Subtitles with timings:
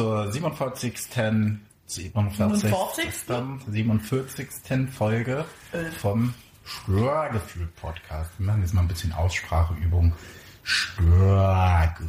[0.00, 0.94] zur 47.
[1.86, 2.72] 47.
[3.68, 4.48] 47.
[4.90, 5.44] Folge
[5.98, 6.32] vom
[6.64, 8.30] Störgefühl-Podcast.
[8.38, 10.14] Wir machen jetzt mal ein bisschen Ausspracheübung.
[10.62, 12.08] Störgefühl.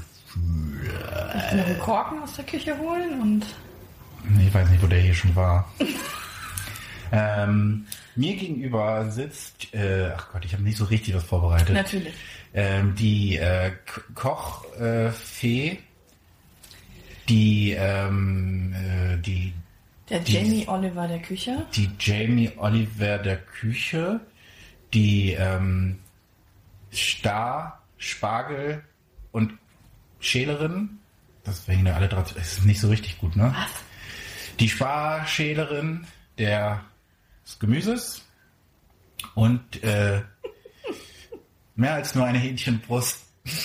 [1.36, 3.46] Ich noch einen Korken aus der Küche holen und.
[4.40, 5.70] Ich weiß nicht, wo der hier schon war.
[7.12, 11.74] ähm, mir gegenüber sitzt, äh, ach Gott, ich habe nicht so richtig was vorbereitet.
[11.74, 12.14] Natürlich.
[12.54, 13.74] Ähm, die äh,
[14.16, 15.78] Kochfee, äh,
[17.32, 19.54] die, ähm, äh, die,
[20.10, 21.66] Der Die- Jamie Oliver der Küche.
[21.76, 24.20] die Jamie Oliver der Küche,
[24.94, 26.00] die ähm,
[26.94, 28.84] Star, Spargel
[29.32, 29.54] und
[30.20, 31.00] Schälerin.
[31.46, 32.22] Das wären ja alle drei.
[32.22, 33.56] Das ist nicht so richtig gut, ne?
[33.56, 33.72] Was?
[34.60, 36.06] Die Sparschälerin
[36.38, 36.84] der,
[37.46, 38.28] des Gemüses
[39.36, 40.22] und äh,
[41.76, 43.24] mehr als nur eine Hähnchenbrust.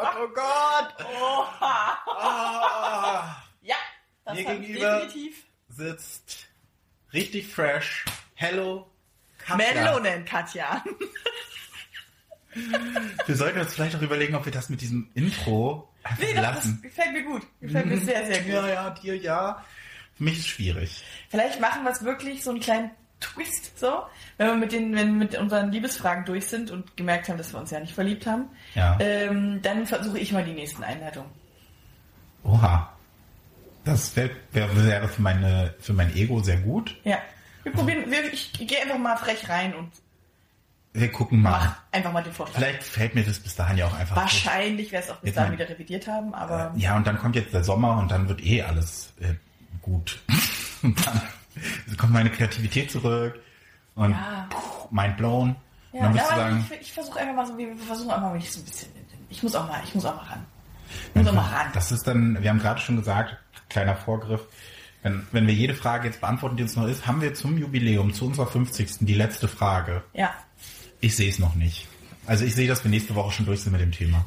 [0.00, 1.06] oh Gott!
[1.60, 3.76] Ah, Ja,
[4.24, 5.44] das Mir gegenüber- definitiv.
[5.68, 6.46] sitzt
[7.12, 8.04] richtig fresh.
[8.34, 8.90] Hello.
[9.38, 9.56] Katja.
[9.56, 10.84] Melonen, Katja.
[13.26, 16.42] Wir sollten uns vielleicht auch überlegen, ob wir das mit diesem Intro einfach Nee, das,
[16.44, 16.82] das lassen.
[16.82, 17.42] gefällt mir gut.
[17.60, 18.52] Gefällt mir sehr, sehr gut.
[18.52, 19.64] Ja, ja, dir ja.
[20.16, 21.04] Für mich ist es schwierig.
[21.28, 22.90] Vielleicht machen wir es wirklich so einen kleinen
[23.20, 24.02] Twist, so.
[24.36, 27.52] Wenn wir mit den, wenn wir mit unseren Liebesfragen durch sind und gemerkt haben, dass
[27.52, 28.96] wir uns ja nicht verliebt haben, Ja.
[29.00, 31.30] ähm, dann versuche ich mal die nächsten Einleitungen.
[32.44, 32.92] Oha.
[33.84, 36.94] Das wäre wär, wäre für, meine, für mein Ego sehr gut.
[37.04, 37.18] Ja.
[37.62, 39.90] Wir probieren, wir, ich gehe einfach mal frech rein und
[40.92, 41.50] Wir gucken mal.
[41.50, 42.56] mach einfach mal den Vorschlag.
[42.58, 44.16] Vielleicht fällt mir das bis dahin ja auch einfach.
[44.16, 47.52] Wahrscheinlich werde es auch bis dahin wieder revidiert haben, aber Ja, und dann kommt jetzt
[47.52, 49.34] der Sommer und dann wird eh alles äh,
[49.82, 50.20] gut.
[50.82, 51.20] und dann
[51.96, 53.40] kommt meine Kreativität zurück
[53.94, 54.46] und Ja.
[54.50, 55.56] puh, mind blown.
[55.92, 58.40] und ja, dann ja sagen, ich, ich versuche einfach mal so, wir versuchen einfach mal
[58.40, 58.88] so ein bisschen.
[59.30, 60.44] Ich muss auch mal, ich muss auch mal ran.
[61.10, 61.66] Ich muss auch mal ran.
[61.74, 63.36] das ist dann, wir haben gerade schon gesagt,
[63.68, 64.40] kleiner Vorgriff,
[65.02, 68.12] wenn, wenn wir jede Frage jetzt beantworten, die uns noch ist, haben wir zum Jubiläum,
[68.14, 68.98] zu unserer 50.
[69.00, 70.02] die letzte Frage.
[70.14, 70.34] Ja.
[71.00, 71.86] Ich sehe es noch nicht.
[72.28, 74.24] Also ich sehe, dass wir nächste Woche schon durch sind mit dem Thema.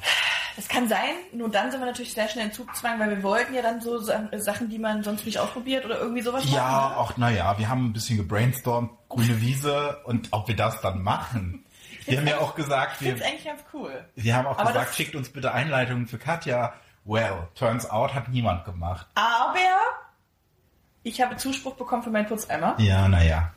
[0.58, 3.54] Das kann sein, nur dann sind wir natürlich sehr schnell in Zugzwang, weil wir wollten
[3.54, 6.96] ja dann so Sa- Sachen, die man sonst nicht ausprobiert oder irgendwie sowas Ja, machen.
[6.98, 11.64] auch naja, wir haben ein bisschen gebrainstormt, grüne Wiese und ob wir das dann machen.
[12.06, 14.04] Wir haben ja auch gesagt, wir, eigentlich ganz cool.
[14.16, 16.74] wir haben auch Aber gesagt, schickt uns bitte Einleitungen für Katja.
[17.06, 19.08] Well, turns out hat niemand gemacht.
[19.16, 19.56] Aber
[21.04, 22.76] ich habe Zuspruch bekommen für meinen Putzeimer.
[22.80, 23.52] Ja, naja.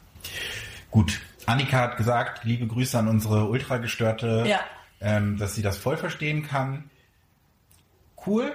[0.91, 1.21] Gut.
[1.47, 4.61] Annika hat gesagt, liebe Grüße an unsere Ultragestörte, Ja.
[5.01, 6.91] ähm, dass sie das voll verstehen kann.
[8.27, 8.53] Cool.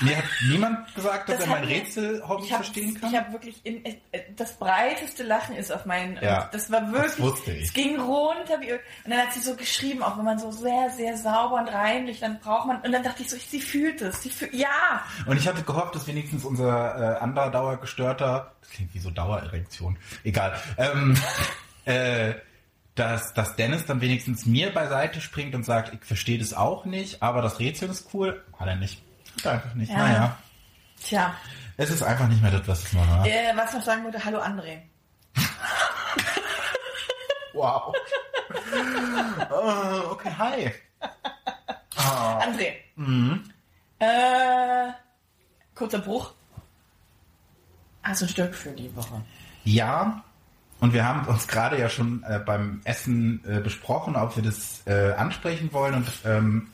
[0.00, 3.10] Mir hat niemand gesagt, dass Das er mein Ich habe verstehen kann.
[3.12, 3.94] ich hab wirklich in, äh,
[4.34, 6.18] das breiteste Lachen ist auf meinen.
[6.20, 7.44] Ja, das war wirklich.
[7.44, 7.68] das.
[7.68, 10.90] Es ging runter wie und dann hat sie so geschrieben, auch wenn man so sehr
[10.90, 14.20] sehr sauber und reinlich, dann braucht man und dann dachte ich so, sie fühlt es,
[14.20, 15.04] sie fühlt, ja.
[15.26, 19.96] Und ich hatte gehofft, dass wenigstens unser äh, anderer Dauergestörter, das klingt wie so Dauererektion,
[20.24, 21.16] egal, ähm,
[21.84, 22.34] äh,
[22.94, 27.22] dass, dass Dennis dann wenigstens mir beiseite springt und sagt, ich verstehe das auch nicht,
[27.22, 28.42] aber das Rätsel ist cool.
[28.58, 29.02] Hat er nicht.
[29.38, 29.90] Hat er einfach nicht.
[29.90, 29.98] Ja.
[29.98, 30.38] Naja,
[31.02, 31.34] Tja,
[31.76, 33.26] es ist einfach nicht mehr das, was es mal war.
[33.26, 34.78] äh, was ich noch sagen wollte, hallo André.
[37.52, 37.94] Wow.
[39.50, 40.72] oh, okay, hi.
[41.96, 42.72] Ah, André.
[42.96, 43.44] mhm.
[44.00, 44.90] Äh,
[45.74, 46.32] kurzer Bruch.
[48.02, 49.22] Hast du ein Störgefühl die Woche?
[49.62, 50.24] Ja,
[50.84, 54.82] und wir haben uns gerade ja schon äh, beim Essen äh, besprochen, ob wir das
[54.86, 56.68] äh, ansprechen wollen und ähm,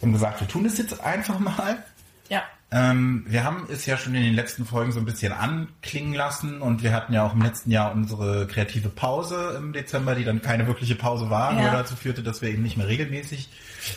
[0.00, 1.82] wir haben gesagt, wir tun es jetzt einfach mal.
[2.28, 2.42] Ja.
[2.72, 6.60] Ähm, wir haben es ja schon in den letzten Folgen so ein bisschen anklingen lassen
[6.60, 10.42] und wir hatten ja auch im letzten Jahr unsere kreative Pause im Dezember, die dann
[10.42, 11.62] keine wirkliche Pause war, Ja.
[11.62, 13.48] nur dazu führte, dass wir eben nicht mehr regelmäßig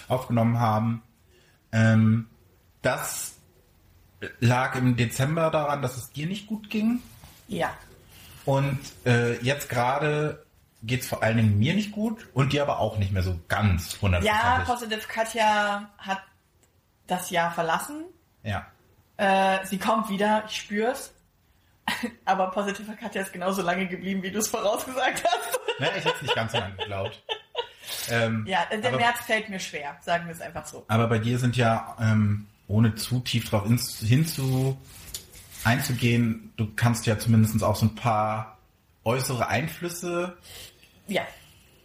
[0.08, 1.02] aufgenommen haben.
[1.72, 2.28] Ähm,
[2.84, 3.34] das
[4.40, 7.00] lag im Dezember daran, dass es dir nicht gut ging.
[7.48, 7.72] Ja.
[8.46, 10.44] Und äh, jetzt gerade
[10.84, 13.94] geht's vor allen Dingen mir nicht gut und dir aber auch nicht mehr so ganz
[14.02, 14.66] Ja, hundertprozentig.
[14.66, 16.22] Positive Katja hat
[17.08, 18.06] das Jahr verlassen.
[18.44, 18.66] Ja.
[19.18, 21.14] Äh, sie kommt wieder, ich spür's.
[22.26, 25.80] Aber Positive Katja ist genauso lange geblieben, wie du es vorausgesagt hast.
[25.80, 27.22] Ne, ich hätte nicht ganz so lange geglaubt.
[28.10, 30.86] Ähm, Ja, der aber, März fällt mir schwer, sagen wir es einfach so.
[30.88, 34.78] aber bei dir sind ja, ähm, ohne zu tief drauf hinzu
[35.64, 38.58] einzugehen, du kannst ja zumindest auch so ein paar
[39.04, 40.38] äußere Einflüsse
[41.08, 41.24] Ja.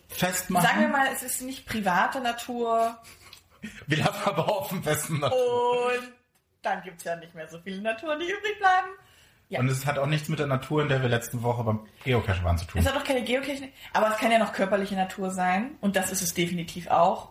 [0.09, 0.67] festmachen.
[0.67, 2.97] Sagen wir mal, es ist nicht private Natur
[3.87, 5.33] Wir lassen aber auf dem besten und
[6.63, 8.89] dann gibt's ja nicht mehr so viele Naturen, die übrig bleiben.
[9.49, 9.61] Ja.
[9.61, 12.43] Und es hat auch nichts mit der Natur, in der wir letzte Woche beim Geocache
[12.45, 12.81] waren, zu tun.
[12.81, 16.11] Es hat auch keine Geotechnik, aber es kann ja noch körperliche Natur sein und das
[16.13, 17.31] ist es definitiv auch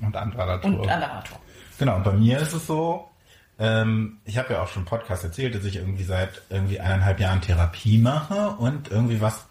[0.00, 0.80] Und anderer Natur.
[0.80, 1.38] und anderer Natur.
[1.78, 3.10] Genau, und bei mir ist es so,
[3.58, 7.20] Ähm, ich habe ja auch schon im Podcast erzählt, dass ich irgendwie seit irgendwie eineinhalb
[7.20, 9.46] Jahren Therapie mache und irgendwie was.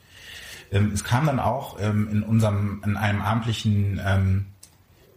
[0.71, 4.45] Ähm, es kam dann auch ähm, in unserem, in einem abendlichen ähm,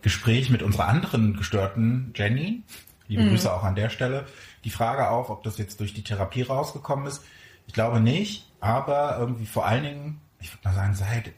[0.03, 2.63] Gespräch mit unserer anderen gestörten Jenny,
[3.09, 3.31] liebe mhm.
[3.31, 4.25] Grüße auch an der Stelle,
[4.65, 7.25] die Frage auf, ob das jetzt durch die Therapie rausgekommen ist.
[7.67, 11.33] Ich glaube nicht, aber irgendwie vor allen Dingen, ich würde mal sagen, seit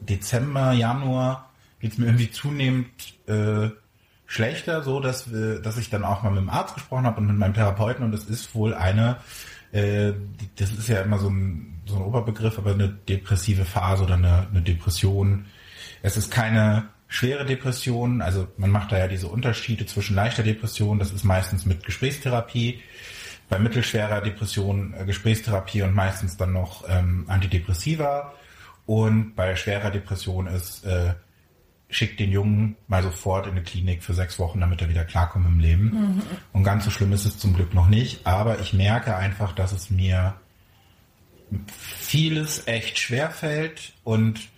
[0.00, 1.50] Dezember, Januar
[1.80, 2.88] geht es mir irgendwie zunehmend
[3.28, 3.70] äh,
[4.28, 7.26] schlechter, so dass wir, dass ich dann auch mal mit dem Arzt gesprochen habe und
[7.26, 9.16] mit meinem Therapeuten und es ist wohl eine,
[9.72, 10.12] äh,
[10.56, 14.46] das ist ja immer so ein, so ein Oberbegriff, aber eine depressive Phase oder eine,
[14.50, 15.46] eine Depression.
[16.02, 20.98] Es ist keine schwere Depression, also man macht da ja diese Unterschiede zwischen leichter Depression,
[20.98, 22.82] das ist meistens mit Gesprächstherapie,
[23.48, 28.34] bei mittelschwerer Depression äh, Gesprächstherapie und meistens dann noch ähm, Antidepressiva
[28.84, 31.14] und bei schwerer Depression ist äh,
[31.90, 35.46] schickt den Jungen mal sofort in eine Klinik für sechs Wochen, damit er wieder klarkommt
[35.46, 35.84] im Leben.
[35.84, 36.22] Mhm.
[36.52, 38.26] Und ganz so schlimm ist es zum Glück noch nicht.
[38.26, 40.34] Aber ich merke einfach, dass es mir
[41.66, 44.48] vieles echt schwer fällt und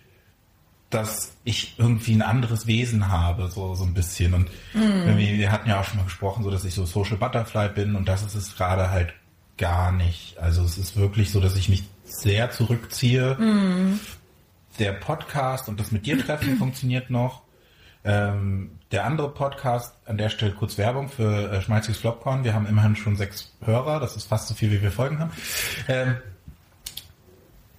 [0.89, 4.33] dass ich irgendwie ein anderes Wesen habe, so, so ein bisschen.
[4.33, 5.17] Und mhm.
[5.17, 8.09] wir hatten ja auch schon mal gesprochen, so dass ich so Social Butterfly bin und
[8.09, 9.13] das ist es gerade halt
[9.57, 10.37] gar nicht.
[10.37, 13.37] Also es ist wirklich so, dass ich mich sehr zurückziehe.
[13.39, 14.01] Mhm
[14.81, 17.43] der Podcast und das mit dir treffen funktioniert noch.
[18.03, 22.43] Ähm, der andere Podcast, an der Stelle kurz Werbung für äh, Schmalziges Flopcorn.
[22.43, 25.31] Wir haben immerhin schon sechs Hörer, das ist fast so viel, wie wir Folgen haben.
[25.87, 26.17] Ähm,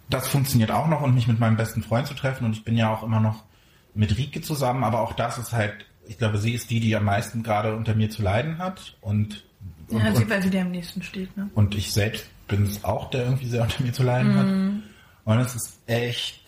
[0.08, 2.76] das funktioniert auch noch und mich mit meinem besten Freund zu treffen und ich bin
[2.76, 3.42] ja auch immer noch
[3.94, 7.04] mit Rike zusammen, aber auch das ist halt, ich glaube, sie ist die, die am
[7.04, 9.44] meisten gerade unter mir zu leiden hat und,
[9.88, 11.50] und ja, sie, weil sie dir am nächsten steht, ne?
[11.54, 14.38] Und ich selbst bin es auch, der irgendwie sehr unter mir zu leiden mhm.
[14.38, 14.82] hat.
[15.24, 16.41] Und es ist echt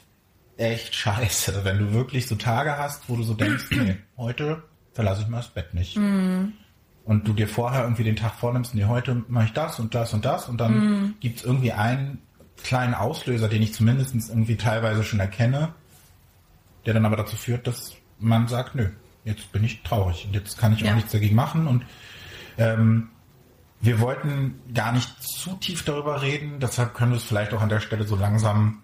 [0.57, 4.63] echt scheiße, wenn du wirklich so Tage hast, wo du so denkst, nee, heute
[4.93, 5.97] verlasse ich mal das Bett nicht.
[5.97, 6.53] Mm.
[7.05, 10.15] Und du dir vorher irgendwie den Tag vornimmst, nee, heute mache ich das und das
[10.15, 11.15] und das und dann mm.
[11.21, 12.23] gibt es irgendwie einen
[12.63, 15.75] kleinen Auslöser, den ich zumindest irgendwie teilweise schon erkenne,
[16.87, 18.89] der dann aber dazu führt, dass man sagt, nö,
[19.25, 20.91] jetzt bin ich traurig und jetzt kann ich ja.
[20.91, 21.85] auch nichts dagegen machen und
[22.57, 23.09] ähm,
[23.81, 27.69] wir wollten gar nicht zu tief darüber reden, deshalb können wir es vielleicht auch an
[27.69, 28.84] der Stelle so langsam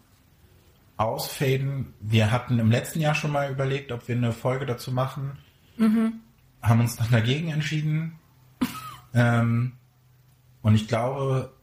[1.01, 1.95] ausfaden.
[2.01, 5.39] Wir hatten im letzten Jahr schon mal überlegt, ob wir eine Folge dazu machen.
[5.79, 6.21] Mhm.
[6.61, 8.19] Haben uns dann dagegen entschieden.
[9.15, 9.73] ähm,
[10.61, 11.55] und ich glaube,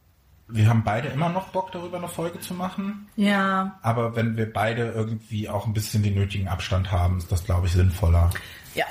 [0.48, 3.06] wir haben beide immer noch Bock darüber eine Folge zu machen.
[3.14, 3.78] Ja.
[3.82, 7.68] Aber wenn wir beide irgendwie auch ein bisschen den nötigen Abstand haben, ist das, glaube
[7.68, 8.30] ich, sinnvoller.
[8.74, 8.86] Ja.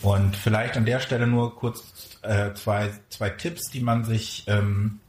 [0.00, 5.00] Und vielleicht an der Stelle nur kurz äh, zwei, zwei Tipps, die man sich, ähm,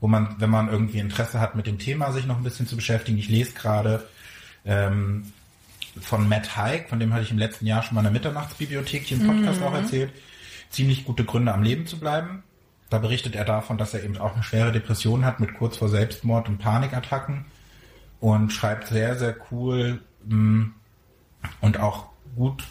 [0.00, 2.76] wo man, wenn man irgendwie Interesse hat, mit dem Thema sich noch ein bisschen zu
[2.76, 3.18] beschäftigen.
[3.18, 4.08] Ich lese gerade
[4.64, 5.32] ähm,
[6.00, 9.02] von Matt Haig, von dem hatte ich im letzten Jahr schon mal in der Mitternachtsbibliothek
[9.02, 9.66] hier im Podcast mhm.
[9.66, 10.12] auch erzählt,
[10.70, 12.42] ziemlich gute Gründe am Leben zu bleiben.
[12.88, 15.88] Da berichtet er davon, dass er eben auch eine schwere Depression hat mit kurz vor
[15.88, 17.44] Selbstmord und Panikattacken
[18.20, 20.74] und schreibt sehr, sehr cool mh, mm,
[21.60, 22.06] und auch
[22.36, 22.64] gut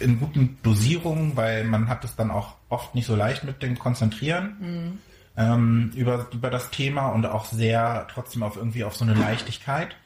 [0.00, 3.78] in guten Dosierungen, weil man hat es dann auch oft nicht so leicht mit dem
[3.78, 4.98] Konzentrieren mhm.
[5.36, 9.96] ähm, über, über das Thema und auch sehr trotzdem auf irgendwie auf so eine Leichtigkeit.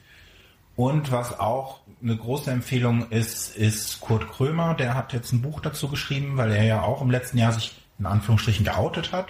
[0.79, 4.75] Und was auch eine große Empfehlung ist, ist Kurt Krömer.
[4.75, 7.75] Der hat jetzt ein Buch dazu geschrieben, weil er ja auch im letzten Jahr sich
[7.99, 9.27] in Anführungsstrichen geoutet hat.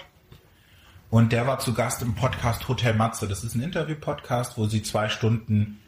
[1.09, 3.27] Und der war zu Gast im Podcast Hotel Matze.
[3.27, 5.81] Das ist ein Interview-Podcast, wo sie zwei Stunden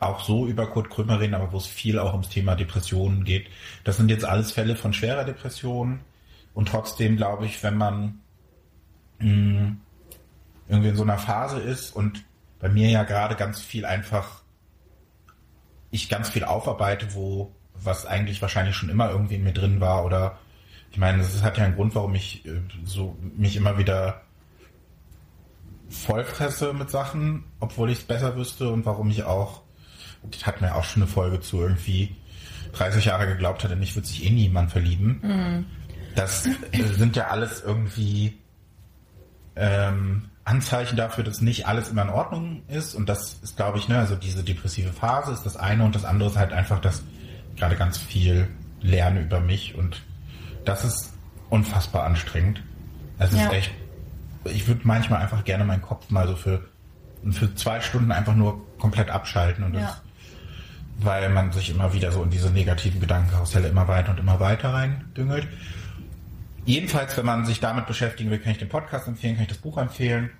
[0.00, 3.48] auch so über Kurt Krömer reden, aber wo es viel auch ums Thema Depressionen geht.
[3.84, 6.00] Das sind jetzt alles Fälle von schwerer Depression.
[6.52, 8.20] Und trotzdem glaube ich, wenn man
[9.18, 9.80] mh, hm,
[10.68, 12.22] irgendwie in so einer Phase ist und
[12.58, 14.39] bei mir ja gerade ganz viel einfach
[15.90, 20.04] ich ganz viel aufarbeite, wo was eigentlich wahrscheinlich schon immer irgendwie in mir drin war
[20.04, 20.38] oder
[20.90, 24.22] ich meine, das hat ja einen Grund, warum ich äh, so mich immer wieder
[25.88, 29.62] vollfresse mit Sachen, obwohl ich es besser wüsste und warum ich auch,
[30.22, 32.16] das hat mir auch schon eine Folge zu irgendwie
[32.72, 35.20] 30 Jahre geglaubt hatte, mich wird sich eh niemand verlieben.
[35.22, 35.66] Mhm.
[36.14, 38.38] Das äh, sind ja alles irgendwie
[39.56, 42.94] ähm, Anzeichen dafür, dass nicht alles immer in Ordnung ist.
[42.94, 46.04] Und das ist, glaube ich, ne, also diese depressive Phase ist das eine und das
[46.04, 47.02] andere ist halt einfach, dass
[47.52, 48.48] ich gerade ganz viel
[48.80, 50.02] lerne über mich und
[50.64, 51.12] das ist
[51.50, 52.62] unfassbar anstrengend.
[53.18, 53.46] Es ja.
[53.46, 53.70] ist echt,
[54.44, 56.64] ich würde manchmal einfach gerne meinen Kopf mal so für,
[57.30, 60.00] für zwei Stunden einfach nur komplett abschalten und das, ja.
[61.00, 64.72] weil man sich immer wieder so in diese negativen Gedankenkarusselle immer weiter und immer weiter
[64.72, 65.46] reindüngelt.
[66.64, 69.58] Jedenfalls, wenn man sich damit beschäftigen will, kann ich den Podcast empfehlen, kann ich das
[69.58, 70.30] Buch empfehlen.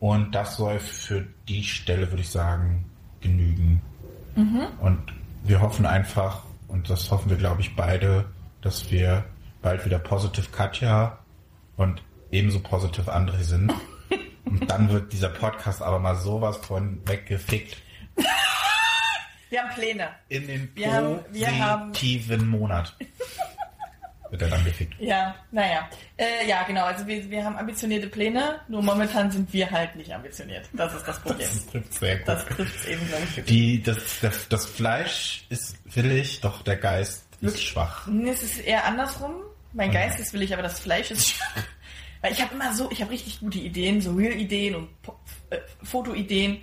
[0.00, 2.84] Und das soll für die Stelle, würde ich sagen,
[3.20, 3.82] genügen.
[4.36, 4.66] Mhm.
[4.80, 5.12] Und
[5.44, 8.26] wir hoffen einfach, und das hoffen wir, glaube ich, beide,
[8.62, 9.24] dass wir
[9.62, 11.18] bald wieder Positive Katja
[11.76, 13.72] und ebenso positiv andere sind.
[14.44, 17.76] Und dann wird dieser Podcast aber mal sowas von weggefickt.
[19.50, 20.08] Wir haben Pläne.
[20.30, 22.96] In den Wir haben- wir haben- positiven Monat.
[24.30, 24.94] Wird er dann gefickt.
[25.00, 25.88] Ja, naja.
[26.16, 26.84] Äh, ja, genau.
[26.84, 30.68] Also wir, wir haben ambitionierte Pläne, nur momentan sind wir halt nicht ambitioniert.
[30.72, 31.48] Das ist das Problem.
[31.48, 32.28] Das trifft sehr gut.
[32.28, 33.44] Das trifft es eben, glaube ich.
[33.44, 37.68] Die, das, das, das Fleisch ist willig, doch der Geist ist Wirklich?
[37.68, 38.06] schwach.
[38.06, 39.32] Nee, Es ist eher andersrum.
[39.72, 41.62] Mein Geist ist willig, aber das Fleisch ist schwach.
[42.20, 44.88] Weil ich habe immer so, ich habe richtig gute Ideen, so Real-Ideen und
[45.50, 46.60] äh, Foto-Ideen,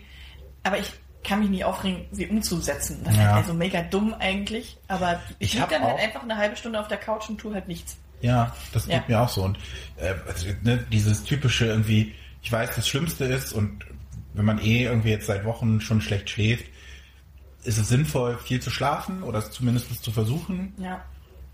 [0.64, 0.92] aber ich
[1.26, 3.02] kann mich nicht aufregen, sie umzusetzen.
[3.04, 3.26] Das ist Ja.
[3.28, 6.56] halt also mega dumm eigentlich, aber ich, Ich lieg hab dann halt einfach eine halbe
[6.56, 7.98] Stunde auf der Couch und tue halt nichts.
[8.22, 9.00] Ja, das Ja.
[9.00, 9.44] geht mir auch so.
[9.44, 9.58] Und
[9.98, 13.86] äh, also, ne, dieses typische irgendwie, ich weiß, das Schlimmste ist und
[14.34, 16.66] wenn man eh irgendwie jetzt seit Wochen schon schlecht schläft,
[17.64, 20.74] ist es sinnvoll, viel zu schlafen oder es zumindest zu versuchen.
[20.78, 21.04] Ja.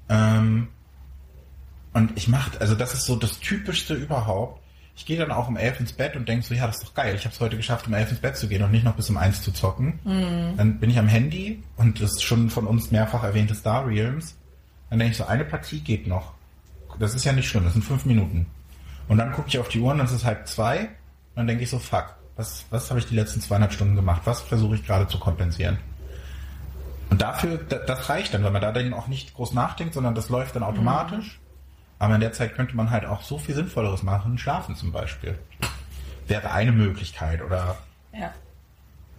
[0.09, 0.67] Ähm,
[1.93, 4.60] und ich mache, also das ist so das Typischste überhaupt.
[5.01, 6.93] Ich gehe dann auch um elf ins Bett und denke so, ja, das ist doch
[6.93, 7.15] geil.
[7.15, 9.10] Ich habe es heute geschafft, um elf ins Bett zu gehen und nicht noch bis
[9.10, 9.98] um eins zu zocken.
[10.58, 14.36] Dann bin ich am Handy und das ist schon von uns mehrfach erwähnte Star Realms.
[14.91, 16.34] Dann denke ich so, eine Partie geht noch.
[17.00, 18.46] Das ist ja nicht schlimm, das sind fünf Minuten.
[19.08, 20.81] Und dann gucke ich auf die Uhr und es ist halb zwei.
[20.81, 20.88] Und
[21.38, 24.22] dann denke ich so, fuck, was, was habe ich die letzten zweieinhalb Stunden gemacht?
[24.25, 25.79] Was versuche ich gerade zu kompensieren?
[27.10, 30.13] Und dafür, da- das reicht dann, weil man da dann auch nicht groß nachdenkt, sondern
[30.15, 31.39] das läuft dann automatisch.
[32.01, 35.38] Aber in der Zeit könnte man halt auch so viel Sinnvolleres machen, schlafen zum Beispiel.
[36.25, 37.77] Wäre eine Möglichkeit oder
[38.12, 38.34] Ja.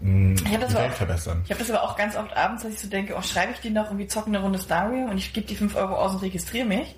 [0.00, 1.42] mh, das die Welt auch- verbessern.
[1.44, 3.60] Ich habe das aber auch ganz oft abends, dass ich so denke, oh, schreibe ich
[3.60, 6.12] die noch irgendwie zocken eine Runde Star Realm und ich gebe die 5 Euro aus
[6.14, 6.96] und registriere mich.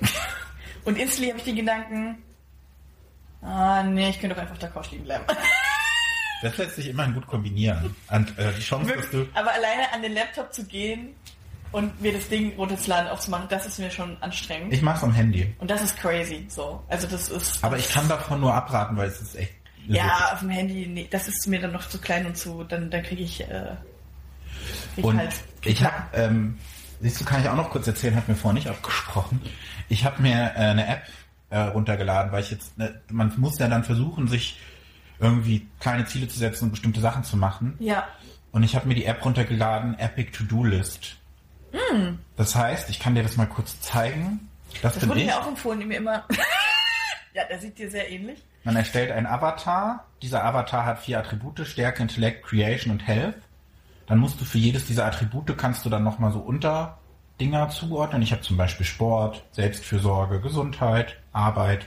[0.84, 2.18] und instantly habe ich den Gedanken,
[3.42, 5.24] ah nee, ich könnte doch einfach auf der Couch liegen bleiben.
[6.42, 7.94] Das lässt sich immerhin gut kombinieren.
[8.08, 9.26] Und äh, die Chance, dass du.
[9.34, 11.14] Aber alleine an den Laptop zu gehen
[11.72, 14.72] und mir das Ding runterzuladen, aufzumachen, das ist mir schon anstrengend.
[14.72, 15.54] Ich mach's am Handy.
[15.58, 16.82] und das ist crazy, so.
[16.88, 17.62] Also das ist...
[17.64, 19.54] Aber ich kann davon nur abraten, weil es ist echt.
[19.88, 22.90] Ja, auf dem Handy, nee, das ist mir dann noch zu klein und zu, dann,
[22.90, 23.46] dann kriege ich, äh,
[24.94, 25.32] krieg ich Und halt...
[25.64, 26.58] ich habe, ähm,
[27.00, 29.40] siehst du, kann ich auch noch kurz erzählen, hat mir vorher nicht abgesprochen.
[29.88, 31.02] Ich habe mir äh, eine App
[31.50, 34.58] äh, runtergeladen, weil ich jetzt, ne, man muss ja dann versuchen, sich
[35.18, 37.74] irgendwie kleine Ziele zu setzen und bestimmte Sachen zu machen.
[37.80, 38.06] Ja,
[38.52, 41.16] Und ich habe mir die App runtergeladen, Epic To-Do List.
[42.36, 44.48] Das heißt, ich kann dir das mal kurz zeigen.
[44.80, 45.26] Das, das wurde ich.
[45.26, 46.24] mir auch empfohlen, mir immer...
[47.34, 48.42] ja, der sieht dir sehr ähnlich.
[48.64, 50.06] Man erstellt einen Avatar.
[50.22, 53.36] Dieser Avatar hat vier Attribute, Stärke, Intellekt, Creation und Health.
[54.06, 58.22] Dann musst du für jedes dieser Attribute kannst du dann nochmal so Unterdinger zuordnen.
[58.22, 61.86] Ich habe zum Beispiel Sport, Selbstfürsorge, Gesundheit, Arbeit,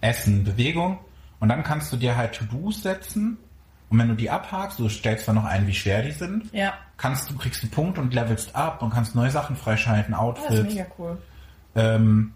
[0.00, 0.98] Essen, Bewegung.
[1.40, 3.38] Und dann kannst du dir halt To-Dos setzen.
[3.90, 6.74] Und wenn du die abhakst, du stellst dann noch ein, wie schwer die sind, Ja,
[6.98, 10.44] kannst du, kriegst du Punkte und levelst ab und kannst neue Sachen freischalten, Ah, das
[10.44, 10.74] ist Outfits.
[10.74, 11.18] mega cool.
[11.74, 12.34] Ähm,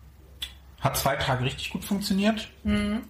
[0.80, 2.49] hat zwei Tage richtig gut funktioniert.
[2.64, 3.02] Mhm.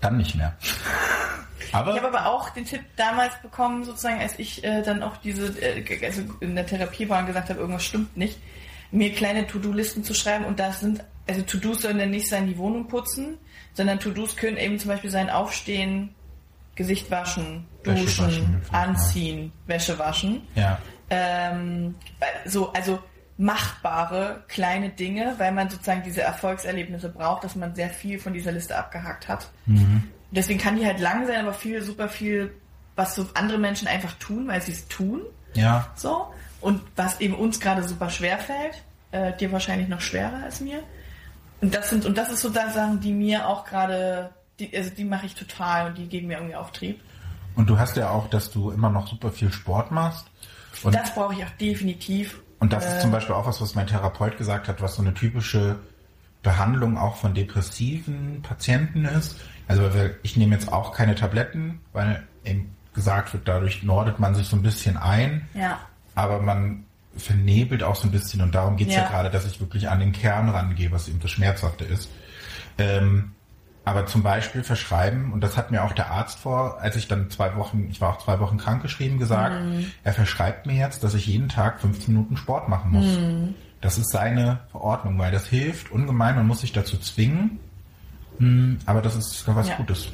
[0.00, 0.56] Dann nicht mehr.
[1.72, 5.18] Aber Ich habe aber auch den Tipp damals bekommen, sozusagen, als ich äh, dann auch
[5.18, 8.38] diese, äh, also in der Therapie war und gesagt habe, irgendwas stimmt nicht,
[8.90, 12.56] mir kleine To-Do-Listen zu schreiben und das sind, also To-Dos sollen dann nicht sein, die
[12.56, 13.36] Wohnung putzen,
[13.74, 16.14] sondern To-Dos können eben zum Beispiel sein, aufstehen,
[16.78, 18.82] Gesicht waschen, Wäsche duschen, waschen, vielleicht mal.
[18.84, 20.46] anziehen, Wäsche waschen.
[20.54, 20.78] ja,
[21.10, 21.94] ähm,
[22.46, 23.00] so, also
[23.36, 28.52] machbare kleine Dinge, weil man sozusagen diese Erfolgserlebnisse braucht, dass man sehr viel von dieser
[28.52, 29.48] Liste abgehakt hat.
[30.30, 32.54] Deswegen kann die halt lang sein, aber viel, super viel,
[32.96, 35.22] was so andere Menschen einfach tun, weil sie es tun.
[35.54, 36.32] ja, So.
[36.60, 38.82] Und was eben uns gerade super schwer fällt,
[39.12, 40.82] äh, dir wahrscheinlich noch schwerer als mir.
[41.60, 45.26] Und das sind, und das ist sozusagen, die mir auch gerade, die, also die mache
[45.26, 47.00] ich total und die geben mir irgendwie Auftrieb.
[47.54, 50.26] Und du hast ja auch, dass du immer noch super viel Sport machst.
[50.82, 52.40] Und das brauche ich auch definitiv.
[52.60, 55.02] Und das Äh, ist zum Beispiel auch was, was mein Therapeut gesagt hat, was so
[55.02, 55.76] eine typische
[56.42, 59.36] Behandlung auch von depressiven Patienten ist.
[59.66, 59.90] Also
[60.22, 64.56] ich nehme jetzt auch keine Tabletten, weil eben gesagt wird, dadurch nordet man sich so
[64.56, 65.78] ein bisschen ein, Ja.
[66.14, 66.84] aber man
[67.16, 69.02] vernebelt auch so ein bisschen und darum geht's ja.
[69.02, 69.08] Ja.
[69.08, 72.08] gerade, dass ich wirklich an den Kern rangehe, was eben das Schmerzhafte ist.
[72.78, 73.32] Ähm,
[73.88, 77.30] aber zum Beispiel verschreiben, und das hat mir auch der Arzt vor, als ich dann
[77.30, 79.56] zwei Wochen, ich war auch zwei Wochen krankgeschrieben, gesagt,
[80.04, 83.18] er verschreibt mir jetzt, dass ich jeden Tag 15 Minuten Sport machen muss.
[83.80, 87.58] Das ist seine Verordnung, weil das hilft ungemein, man muss sich dazu zwingen.
[88.38, 89.76] Hm, Aber das ist was Ja.
[89.76, 90.08] Gutes.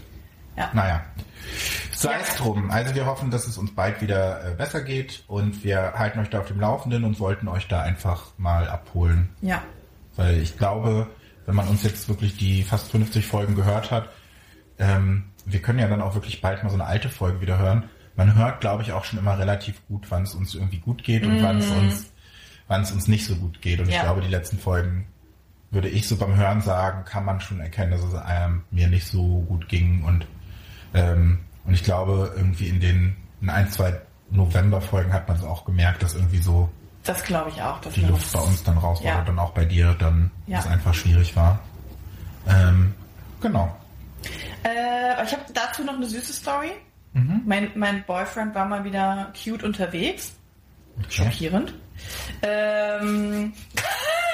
[0.56, 0.70] Ja.
[0.72, 1.02] Naja.
[1.94, 2.70] Sei es drum.
[2.70, 6.30] Also wir hoffen, dass es uns bald wieder äh, besser geht und wir halten euch
[6.30, 9.28] da auf dem Laufenden und wollten euch da einfach mal abholen.
[9.40, 9.62] Ja.
[10.16, 11.08] Weil ich glaube,
[11.46, 14.08] wenn man uns jetzt wirklich die fast 50 Folgen gehört hat,
[14.78, 17.84] ähm, wir können ja dann auch wirklich bald mal so eine alte Folge wieder hören.
[18.16, 21.26] Man hört, glaube ich, auch schon immer relativ gut, wann es uns irgendwie gut geht
[21.26, 22.12] und wann es uns,
[22.68, 23.80] wann es uns nicht so gut geht.
[23.80, 24.02] Und ich Ja.
[24.02, 25.06] glaube, die letzten Folgen
[25.70, 29.06] würde ich so beim Hören sagen, kann man schon erkennen, dass es einem mir nicht
[29.06, 30.26] so gut ging und
[30.94, 35.64] ähm, und ich glaube irgendwie in den in ein zwei November-Folgen hat man es auch
[35.64, 36.70] gemerkt, dass irgendwie so
[37.04, 37.80] Das glaube ich auch.
[37.80, 39.18] Dass die Luft bei uns dann raus war Ja.
[39.20, 40.58] und dann auch bei dir dann Ja.
[40.60, 41.58] es einfach schwierig war.
[42.48, 42.94] Ähm,
[43.40, 43.74] genau.
[44.64, 46.72] Äh, ich habe dazu noch eine süße Story.
[47.12, 50.34] Mein, mein Boyfriend war mal wieder cute unterwegs.
[51.08, 51.72] Schockierend.
[52.42, 53.52] Ähm,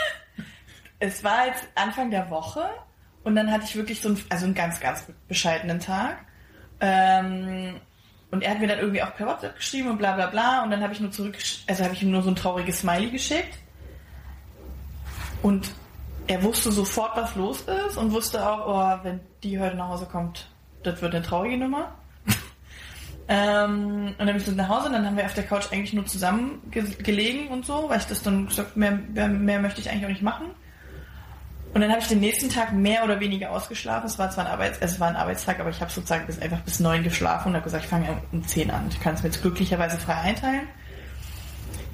[0.98, 2.62] es war jetzt Anfang der Woche
[3.22, 6.24] und dann hatte ich wirklich so einen, also einen ganz, ganz bescheidenen Tag.
[6.80, 7.80] Ähm,
[8.30, 10.70] und er hat mir dann irgendwie auch per WhatsApp geschrieben und bla bla bla und
[10.70, 13.58] dann habe ich nur zurück, also habe ich ihm nur so ein trauriges Smiley geschickt.
[15.42, 15.70] Und
[16.26, 20.06] er wusste sofort, was los ist und wusste auch, oh, wenn die heute nach Hause
[20.06, 20.48] kommt,
[20.82, 21.92] das wird eine traurige Nummer.
[23.28, 25.72] ähm, und dann bin ich so nach Hause und dann haben wir auf der Couch
[25.72, 29.60] eigentlich nur zusammen ge gelegen und so, weil ich das dann gesagt mehr, mehr, mehr
[29.60, 30.46] möchte ich eigentlich auch nicht machen.
[31.72, 34.06] Und dann habe ich den nächsten Tag mehr oder weniger ausgeschlafen.
[34.06, 36.58] Es war zwar ein Arbeits, es war ein Arbeitstag, aber ich habe sozusagen bis einfach
[36.60, 38.86] bis neun geschlafen und habe gesagt, ich fange um zehn an.
[38.90, 40.66] Ich kann es mir jetzt glücklicherweise frei einteilen.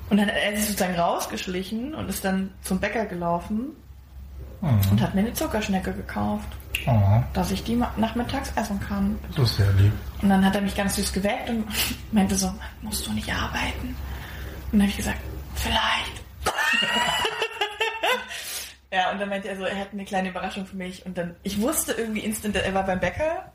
[0.09, 3.71] Und dann hat er sich sozusagen rausgeschlichen und ist dann zum Bäcker gelaufen
[4.62, 6.49] und hat mir eine Zuckerschnecke gekauft,
[6.87, 9.18] Oh, dass ich die nachmittags essen kann.
[9.35, 9.92] das ist sehr lieb.
[10.23, 11.64] Und dann hat er mich ganz süß geweckt und
[12.12, 12.52] meinte so,
[12.83, 13.88] musst du nicht arbeiten?
[14.73, 15.18] Und dann habe ich gesagt,
[15.54, 16.23] vielleicht.
[18.93, 21.05] ja, und dann meinte er so, er hat eine kleine Überraschung für mich.
[21.07, 23.52] Und dann, ich wusste irgendwie instant, er war beim Bäcker.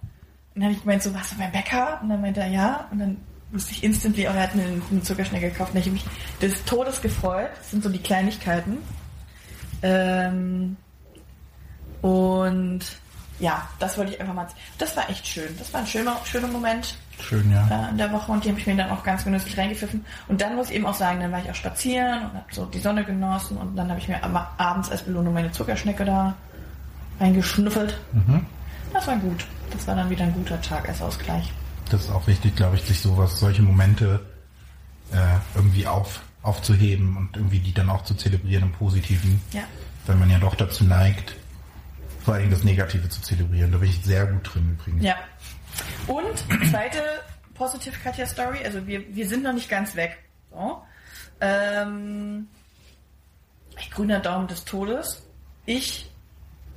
[0.53, 1.99] Und dann habe ich gemeint, so, warst du beim Bäcker?
[2.01, 2.87] Und dann meinte er, ja.
[2.91, 3.17] Und dann
[3.51, 5.73] wusste ich instantly, oh, er hat mir eine Zuckerschnecke gekauft.
[5.73, 7.49] Und dann habe ich mich des Todes gefreut.
[7.57, 8.77] Das sind so die Kleinigkeiten.
[9.83, 10.75] Ähm,
[12.01, 12.81] und
[13.39, 14.47] ja, das wollte ich einfach mal.
[14.77, 15.55] Das war echt schön.
[15.57, 17.67] Das war ein schöner, schöner Moment Schön, ja.
[17.69, 20.03] äh, in der Woche und die habe ich mir dann auch ganz genüsslich reingepfiffen.
[20.27, 22.65] Und dann muss ich eben auch sagen, dann war ich auch spazieren und habe so
[22.65, 26.35] die Sonne genossen und dann habe ich mir ab- abends als Belohnung meine Zuckerschnecke da
[27.19, 27.99] reingeschnüffelt.
[28.93, 29.45] Das war gut.
[29.71, 31.51] Das war dann wieder ein guter Tag als Ausgleich.
[31.89, 34.19] Das ist auch wichtig, glaube ich, sich sowas, solche Momente
[35.13, 35.17] äh,
[35.55, 39.41] irgendwie auf, aufzuheben und irgendwie die dann auch zu zelebrieren im Positiven.
[39.51, 39.61] Ja.
[40.07, 41.35] Wenn man ja doch dazu neigt,
[42.23, 43.71] vor allem das Negative zu zelebrieren.
[43.71, 45.03] Da bin ich sehr gut drin übrigens.
[45.03, 45.15] Ja.
[46.07, 46.37] Und
[46.69, 47.01] zweite
[47.53, 50.17] Positive Katja Story, also wir, wir sind noch nicht ganz weg.
[50.49, 50.81] So.
[51.39, 52.47] Ähm,
[53.91, 55.27] grüner Daumen des Todes.
[55.65, 56.09] Ich,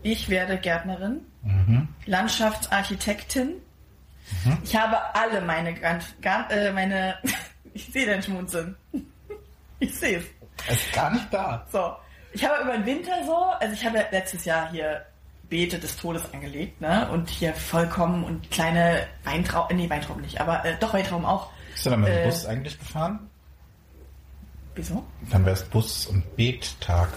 [0.02, 1.20] ich werde Gärtnerin,
[2.06, 3.54] Landschaftsarchitektin.
[4.62, 7.18] Ich habe alle meine, gar, äh, meine,
[7.74, 8.76] ich sehe dein Schmunzeln.
[9.80, 10.24] Ich sehe es.
[10.68, 11.66] Er ist gar nicht da.
[11.70, 11.94] So,
[12.32, 15.04] ich habe über den Winter so, also ich habe ja letztes Jahr hier
[15.48, 17.08] Beete des Todes angelegt, ne?
[17.10, 21.50] Und hier vollkommen und kleine Weintrauben, nee, Weintrauben nicht, aber äh, doch Weintrauben auch.
[21.72, 23.30] Bist du dann mit dem Äh, Bus eigentlich gefahren?
[24.74, 25.04] Wieso?
[25.30, 27.08] Dann wäre es Bus- und Beettag.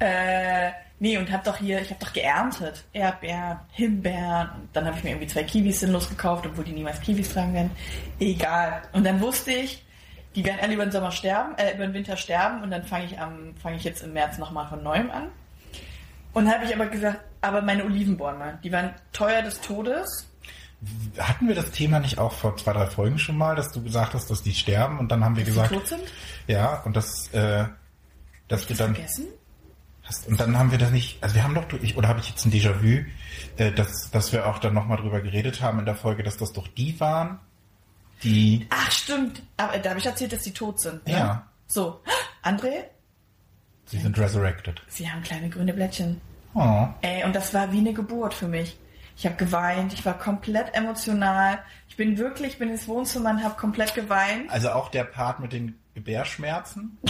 [0.00, 2.84] Äh, nee, und hab doch hier, ich habe doch geerntet.
[2.92, 4.50] Erdbeeren, Himbeeren.
[4.62, 7.54] Und dann habe ich mir irgendwie zwei Kiwis sinnlos gekauft, obwohl die niemals Kiwis tragen
[7.54, 7.70] werden.
[8.18, 8.82] Egal.
[8.92, 9.84] Und dann wusste ich,
[10.34, 13.04] die werden alle über den Sommer sterben, äh, über den Winter sterben und dann fange
[13.04, 15.28] ich am, fange ich jetzt im März nochmal von neuem an.
[16.32, 20.26] Und habe ich aber gesagt, aber meine Olivenbäume, die waren teuer des Todes.
[21.18, 24.14] Hatten wir das Thema nicht auch vor zwei, drei Folgen schon mal, dass du gesagt
[24.14, 26.02] hast, dass die sterben und dann haben wir Dass gesagt, die tot sind?
[26.48, 27.64] ja, und das, äh,
[28.48, 29.26] dass du dann Vergessen?
[30.02, 32.30] hast, und dann haben wir das nicht, also wir haben doch, ich, oder habe ich
[32.30, 33.04] jetzt ein Déjà-vu,
[33.58, 36.52] äh, dass, dass wir auch dann nochmal drüber geredet haben in der Folge, dass das
[36.52, 37.38] doch die waren,
[38.24, 39.42] die, Ach, stimmt.
[39.56, 41.04] Aber da habe ich erzählt, dass die tot sind.
[41.06, 41.12] Ne?
[41.12, 41.46] Ja.
[41.66, 42.00] So,
[42.42, 42.84] André,
[43.92, 44.82] sie sind resurrected.
[44.88, 46.20] sie haben kleine grüne Blättchen.
[46.54, 48.76] Oh, Ey, und das war wie eine Geburt für mich.
[49.16, 51.58] Ich habe geweint, ich war komplett emotional.
[51.88, 54.50] Ich bin wirklich, bin ins Wohnzimmer und habe komplett geweint.
[54.50, 56.98] also auch der Part mit den Gebärschmerzen?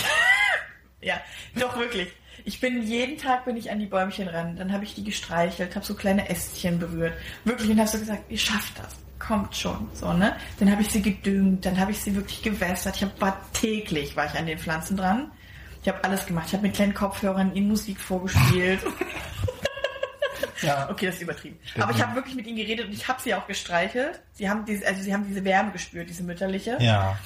[1.05, 1.15] Ja,
[1.59, 2.13] doch wirklich.
[2.45, 5.75] Ich bin jeden Tag bin ich an die Bäumchen ran, dann habe ich die gestreichelt,
[5.75, 7.15] habe so kleine Ästchen berührt,
[7.45, 10.37] wirklich und habe so gesagt, ihr schafft das, kommt schon, so ne.
[10.61, 12.95] Dann habe ich sie gedüngt, dann habe ich sie wirklich gewässert.
[12.95, 15.33] Ich hab, war täglich war ich an den Pflanzen dran.
[15.83, 16.47] Ich habe alles gemacht.
[16.49, 18.81] Ich habe mit kleinen Kopfhörern ihnen Musik vorgespielt.
[20.63, 20.89] Ja.
[20.91, 21.59] Okay, das ist übertrieben.
[21.65, 21.83] Stimmt.
[21.85, 24.23] Aber ich habe wirklich mit ihnen geredet und ich habe sie auch gestreichelt.
[24.33, 26.79] Sie haben diese, also sie haben diese Wärme gespürt, diese mütterliche.
[26.81, 27.19] Ja.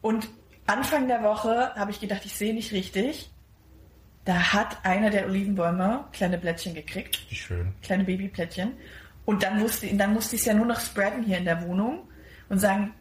[0.00, 0.28] Und
[0.66, 3.30] Anfang der Woche habe ich gedacht, ich sehe nicht richtig.
[4.24, 7.72] Da hat einer der Olivenbäume kleine Blättchen gekriegt, Wie schön.
[7.82, 8.72] kleine Babyplättchen.
[9.24, 12.08] Und dann musste, dann musste ich es ja nur noch spreaden hier in der Wohnung
[12.48, 12.94] und sagen,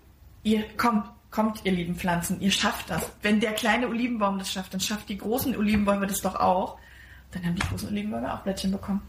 [0.43, 3.01] ihr kommt, kommt, ihr lieben Pflanzen, ihr schafft das.
[3.21, 6.77] Wenn der kleine Olivenbaum das schafft, dann schafft die großen Olivenbäume das doch auch.
[7.31, 9.01] Dann haben die großen Olivenbäume auch Blättchen bekommen.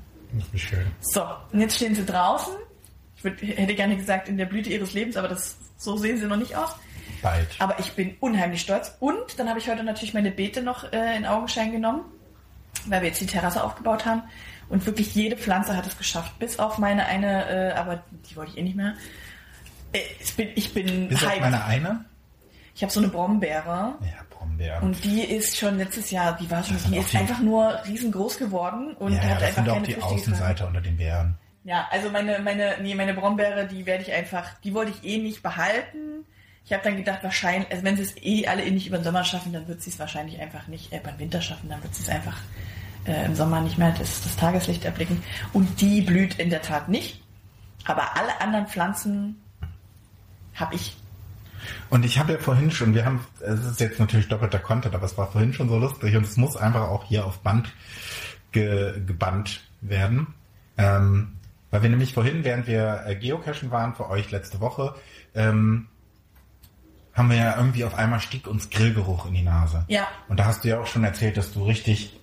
[0.53, 0.87] Wie schön.
[1.01, 2.53] So, und jetzt stehen sie draußen.
[3.17, 6.27] Ich würd, hätte gerne gesagt, in der Blüte ihres Lebens, aber das, so sehen sie
[6.27, 6.75] noch nicht aus.
[7.23, 7.49] Bald.
[7.59, 8.95] Aber ich bin unheimlich stolz.
[9.01, 12.03] Und dann habe ich heute natürlich meine Beete noch äh, in Augenschein genommen.
[12.87, 14.23] weil wir jetzt die Terrasse aufgebaut haben.
[14.69, 18.53] Und wirklich jede Pflanze hat es geschafft, bis auf meine eine, äh, aber die wollte
[18.53, 18.95] ich eh nicht mehr.
[19.93, 21.41] Äh, ich bin, ich bin Bis auf hyped.
[21.41, 22.05] meine eine?
[22.79, 23.97] Ich habe so eine Brombeere.
[24.01, 24.83] Ja, Brombeeren.
[24.85, 28.39] Und die ist schon letztes Jahr, die war schon, die ist die- einfach nur riesengroß
[28.39, 31.35] geworden und ja, ja, hat das einfach sind auch die Früchte unter den Beeren.
[31.65, 35.19] Ja, also meine, meine, nee, meine Brombeere, die werde ich einfach, die wollte ich eh
[35.19, 36.25] nicht behalten.
[36.65, 39.05] Ich habe dann gedacht, wahrscheinlich, also wenn sie es eh alle eh nicht über den
[39.05, 41.97] Sommer schaffen, dann wird sie es wahrscheinlich einfach nicht, äh, beim Winter schaffen, dann wird
[41.97, 42.37] sie es einfach
[43.07, 45.21] äh, im Sommer nicht mehr das, das Tageslicht erblicken.
[45.53, 47.23] Und die blüht in der Tat nicht.
[47.87, 49.43] Aber alle anderen Pflanzen
[50.55, 50.97] habe ich.
[51.91, 55.05] Und ich habe ja vorhin schon, wir haben, es ist jetzt natürlich doppelter Content, aber
[55.05, 57.73] es war vorhin schon so lustig und es muss einfach auch hier auf Band
[58.53, 60.29] ge, gebannt werden.
[60.77, 61.33] Ähm,
[61.71, 64.95] weil wir nämlich vorhin, während wir äh, Geocachen waren für euch letzte Woche,
[65.35, 65.89] ähm,
[67.15, 69.85] haben wir ja irgendwie auf einmal stieg uns Grillgeruch in die Nase.
[69.89, 70.07] Ja.
[70.29, 72.19] Und da hast du ja auch schon erzählt, dass du richtig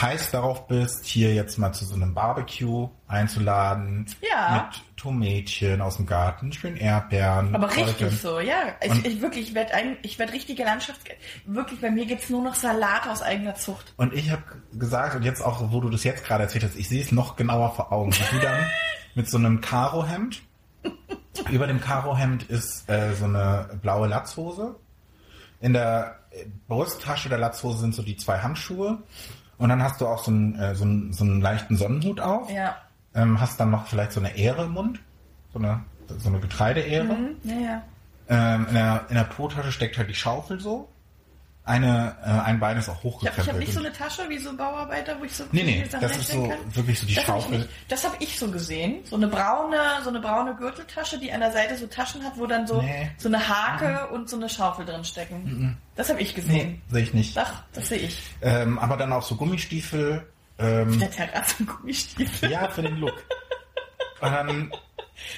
[0.00, 4.06] heiß darauf bist, hier jetzt mal zu so einem Barbecue einzuladen.
[4.20, 4.68] Ja.
[4.72, 7.54] Mit Tomätchen aus dem Garten, schön Erdbeeren.
[7.54, 8.10] Aber richtig Kräutern.
[8.16, 8.54] so, ja.
[8.82, 11.04] Ich, Und- ich wirklich, ich werde ein, ich werde richtige Landschafts...
[11.46, 13.94] Wirklich, bei mir gibt's nur noch Salat aus eigener Zucht.
[13.96, 16.88] Und ich habe gesagt, und jetzt auch, wo du das jetzt gerade erzählt hast, ich
[16.88, 18.12] sehe es noch genauer vor Augen.
[18.12, 18.66] Wie du dann
[19.14, 20.42] mit so einem Karohemd,
[21.50, 24.74] über dem Karohemd ist äh, so eine blaue Latzhose.
[25.60, 26.18] In der
[26.68, 28.98] Brusttasche der Latzhose sind so die zwei Handschuhe.
[29.58, 32.50] Und dann hast du auch so einen, äh, so einen, so einen leichten Sonnenhut auf.
[32.50, 32.76] Ja.
[33.14, 35.00] Ähm, hast dann noch vielleicht so eine Ähre im Mund.
[35.52, 35.84] So eine,
[36.18, 37.04] so eine Getreideähre.
[37.04, 37.82] Mhm, ja, ja.
[38.28, 40.88] Ähm, in, der, in der Po-Tasche steckt halt die Schaufel so.
[41.66, 43.46] Eine, äh, ein Bein ist auch Ich habe hochgekrempelt.
[43.46, 46.02] ich hab nicht so eine Tasche wie so Bauarbeiter, wo ich so Nee, nee, Sachen
[46.02, 46.58] das ist so kann.
[46.76, 47.68] wirklich so die das Schaufel.
[47.88, 48.96] Das habe ich so gesehen.
[49.04, 52.46] So eine braune, so eine braune Gürteltasche, die an der Seite so Taschen hat, wo
[52.46, 53.10] dann so, Nee.
[53.16, 55.78] so eine Hake und so eine Schaufel drin stecken.
[55.96, 56.82] Das habe ich gesehen.
[56.88, 57.34] Nee, sehe ich nicht.
[57.36, 58.20] Doch, das sehe ich.
[58.42, 60.26] Ähm, aber dann auch so Gummistiefel.
[60.58, 62.50] Ähm, Der Terrasse Gummistiefel.
[62.50, 63.24] ja, für den Look.
[64.20, 64.70] Und dann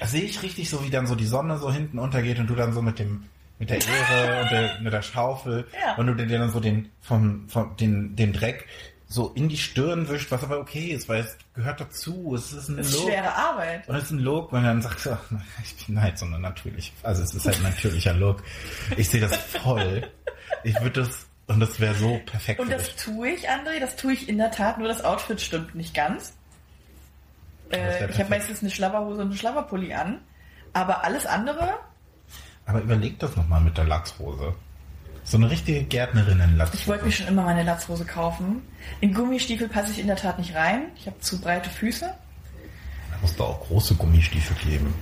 [0.03, 2.73] sehe ich richtig so, wie dann so die Sonne so hinten untergeht und du dann
[2.73, 3.23] so mit dem
[3.59, 5.95] mit der Ähre und der, mit der Schaufel Ja.
[5.95, 8.67] und du dir dann so den vom, vom den, den Dreck
[9.09, 12.35] so in die Stirn wischt, was aber okay ist, weil es gehört dazu.
[12.35, 13.03] Es ist ein Das ist Look.
[13.09, 13.87] schwere Arbeit.
[13.87, 15.23] Und es ist ein Look, und dann sagst du, ach,
[15.63, 18.43] ich bin halt so eine natürliche, also es ist halt ein natürlicher Look.
[18.97, 20.05] Ich sehe das voll.
[20.65, 24.11] Ich würde das, und das wäre so perfekt Und das tue ich, André, das tue
[24.11, 26.33] ich in der Tat, nur das Outfit stimmt nicht ganz.
[27.71, 30.19] Äh, ich habe meistens eine Schlabberhose und einen Schlabberpulli an.
[30.73, 31.79] Aber alles andere,
[32.67, 34.53] Aber überleg das nochmal mit der Latzhose.
[35.23, 36.77] So eine richtige Gärtnerinnen-Latzhose.
[36.77, 38.61] ich wollte mir schon immer meine Latzhose kaufen.
[39.01, 40.91] In Gummistiefel passe ich in der Tat nicht rein.
[40.95, 42.05] Ich habe zu breite Füße.
[42.05, 44.93] Da musst du auch große Gummistiefel kleben.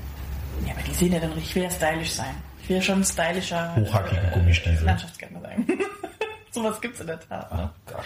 [0.65, 2.35] Ja, aber die sehen ja dann richtig, ich will ja stylisch sein.
[2.61, 4.85] Ich will ja schon ein stylischer Hochhackige Gummistiefel.
[4.85, 5.67] Landschaftsgärtner sein.
[6.51, 7.49] Sowas gibt's in der Tat.
[7.51, 7.91] Oh?
[7.91, 8.05] Gott.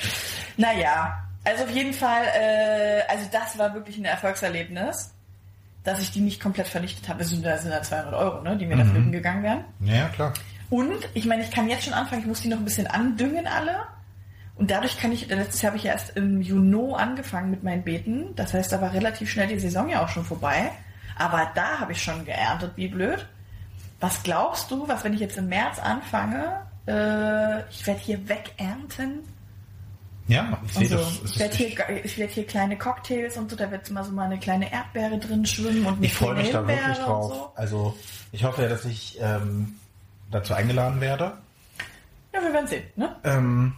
[0.57, 5.13] Naja, also auf jeden Fall, äh, also das war wirklich ein Erfolgserlebnis,
[5.83, 7.19] dass ich die nicht komplett vernichtet habe.
[7.19, 8.91] Das sind, das sind ja 200 Euro, ne, die mir da Mhm.
[8.91, 9.63] flöten gegangen wären.
[9.81, 10.33] Ja, klar.
[10.69, 13.47] Und ich meine, ich kann jetzt schon anfangen, ich muss die noch ein bisschen andüngen
[13.47, 13.75] alle.
[14.55, 17.83] Und dadurch kann ich, letztes Jahr habe ich ja erst im Juni angefangen mit meinen
[17.83, 18.35] Beeten.
[18.35, 20.69] Das heißt, da war relativ schnell die Saison ja auch schon vorbei.
[21.17, 23.25] Aber da habe ich schon geerntet, wie blöd.
[24.01, 29.19] Was glaubst du, was wenn ich jetzt im März anfange, äh, ich werde hier wegernten?
[30.29, 31.31] Ja, ich sehe Also, das.
[31.31, 34.25] Ich werde hier, ich werd hier kleine Cocktails und so, da wird mal so mal
[34.25, 37.49] eine kleine Erdbeere drin schwimmen und ich freue mich da wirklich drauf.
[37.55, 37.97] Also,
[38.31, 39.75] ich hoffe ja, dass ich ähm,
[40.29, 41.33] dazu eingeladen werde.
[42.31, 42.83] Ja, wir werden sehen.
[42.95, 43.15] Ne?
[43.23, 43.73] Ähm,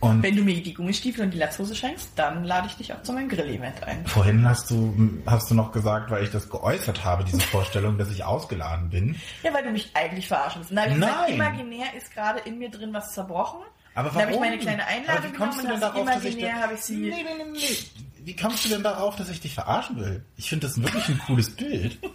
[0.00, 3.02] und Wenn du mir die Gummistiefel und die Latzhose schenkst, dann lade ich dich auch
[3.02, 4.06] zu meinem Grill-Event ein.
[4.06, 8.10] vorhin hast du, hast du noch gesagt, weil ich das geäußert habe, diese Vorstellung, dass
[8.10, 9.16] ich ausgeladen bin.
[9.42, 10.72] Ja, weil du mich eigentlich verarschen willst.
[10.72, 11.34] Nein, ich gesagt, Nein.
[11.34, 13.60] imaginär ist gerade in mir drin was zerbrochen.
[13.96, 14.40] Aber Dann habe ich warum?
[14.40, 16.80] meine kleine Aber Einladung wie kommst genommen du denn darauf, dass ich da- habe ich
[16.82, 16.96] sie...
[16.96, 17.78] Nee, nee, nee, nee.
[18.24, 20.24] Wie kommst du denn darauf, dass ich dich verarschen will?
[20.36, 21.98] Ich finde das wirklich ein cooles Bild.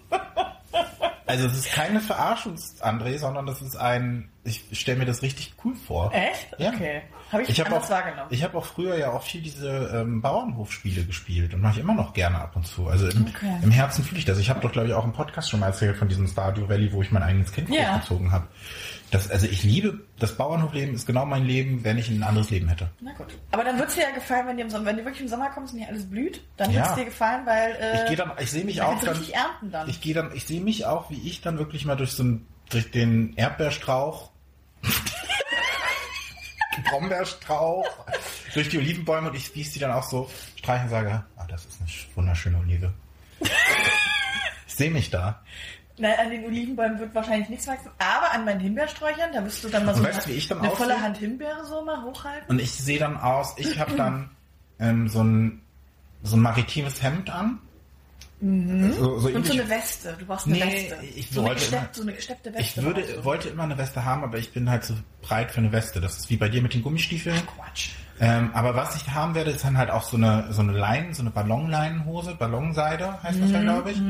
[1.28, 5.54] Also es ist keine Verarschung, André, sondern das ist ein, ich stelle mir das richtig
[5.64, 6.12] cool vor.
[6.14, 6.48] Echt?
[6.58, 6.70] Ja.
[6.72, 7.02] Okay.
[7.32, 8.28] Habe ich, Ich habe anders auch, wahrgenommen.
[8.32, 11.94] ich habe auch früher ja auch viel diese ähm, Bauernhofspiele gespielt und mache ich immer
[11.94, 12.88] noch gerne ab und zu.
[12.88, 13.56] Also im, Okay.
[13.62, 14.40] im Herzen fühle ich das.
[14.40, 16.92] Ich habe doch glaube ich auch im Podcast schon mal erzählt von diesem Stardew Valley,
[16.92, 17.94] wo ich mein eigenes Kind Ja.
[17.98, 18.48] großgezogen habe.
[19.12, 22.68] Das, also ich liebe das Bauernhofleben, ist genau mein Leben, wenn ich ein anderes Leben
[22.70, 22.90] hätte.
[23.02, 23.28] Na gut.
[23.52, 25.28] Aber dann wird es dir ja gefallen, wenn, dir im Sommer, wenn du wirklich im
[25.28, 26.78] Sommer kommst und hier alles blüht, dann Ja.
[26.82, 29.72] wird es dir gefallen, weil äh, Ich gehe dann, ich sehe mich auch dann, ernten
[29.72, 29.90] dann.
[29.90, 32.48] ich gehe dann, ich sehe mich auch, wie ich dann wirklich mal durch so einen,
[32.70, 34.31] durch den Erdbeerstrauch,
[36.90, 37.88] Brombeerstrauch,
[38.54, 41.66] durch die Olivenbäume und ich spieße die dann auch so streichen und sage, ah, das
[41.66, 42.94] ist eine wunderschöne Olive.
[44.68, 45.42] Ich sehe mich da.
[45.98, 49.70] Nein, an den Olivenbäumen wird wahrscheinlich nichts wachsen, aber an meinen Himbeersträuchern, da wirst du
[49.70, 51.00] dann mal so weißt ich dann eine volle?
[51.00, 52.50] Hand Himbeere so mal hochhalten.
[52.50, 54.32] Und ich sehe dann aus, ich habe dann
[54.80, 55.62] ähm, so, ein,
[56.24, 57.60] so ein maritimes Hemd an.
[58.42, 59.36] So, so Mhm.
[59.36, 60.16] Und so eine Weste.
[60.20, 60.98] Du brauchst eine Nee, Weste.
[61.16, 62.84] ich so, eine wollte gestepp, immer- so eine gesteppte ich Weste.
[62.84, 63.24] würde, brauchst du.
[63.26, 66.02] wollte immer eine Weste haben, aber ich bin halt zu breit für eine Weste.
[66.02, 67.40] Das ist wie bei dir mit den Gummistiefeln.
[67.46, 67.90] Quatsch.
[68.20, 71.14] Ähm, aber was ich haben werde, ist dann halt auch so eine, so eine Leinen,
[71.14, 74.02] so eine Ballonleinenhose, Ballonseide heißt das ja, glaube ich.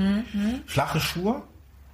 [0.66, 1.44] Flache Schuhe.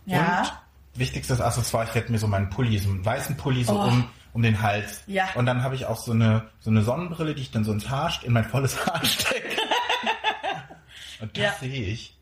[0.05, 0.41] Mhm, Ja.
[0.41, 3.85] Und wichtigstes Accessoire, ich werde mir so meinen Pulli, so einen weißen Pulli so Oh.
[3.87, 5.01] um, um den Hals.
[5.07, 5.25] Ja.
[5.35, 7.89] Und dann habe ich auch so eine, so eine Sonnenbrille, die ich dann so ins
[7.89, 9.49] Haar, in mein volles Haar stecke.
[11.19, 11.53] Und das Ja.
[11.59, 12.16] sehe ich.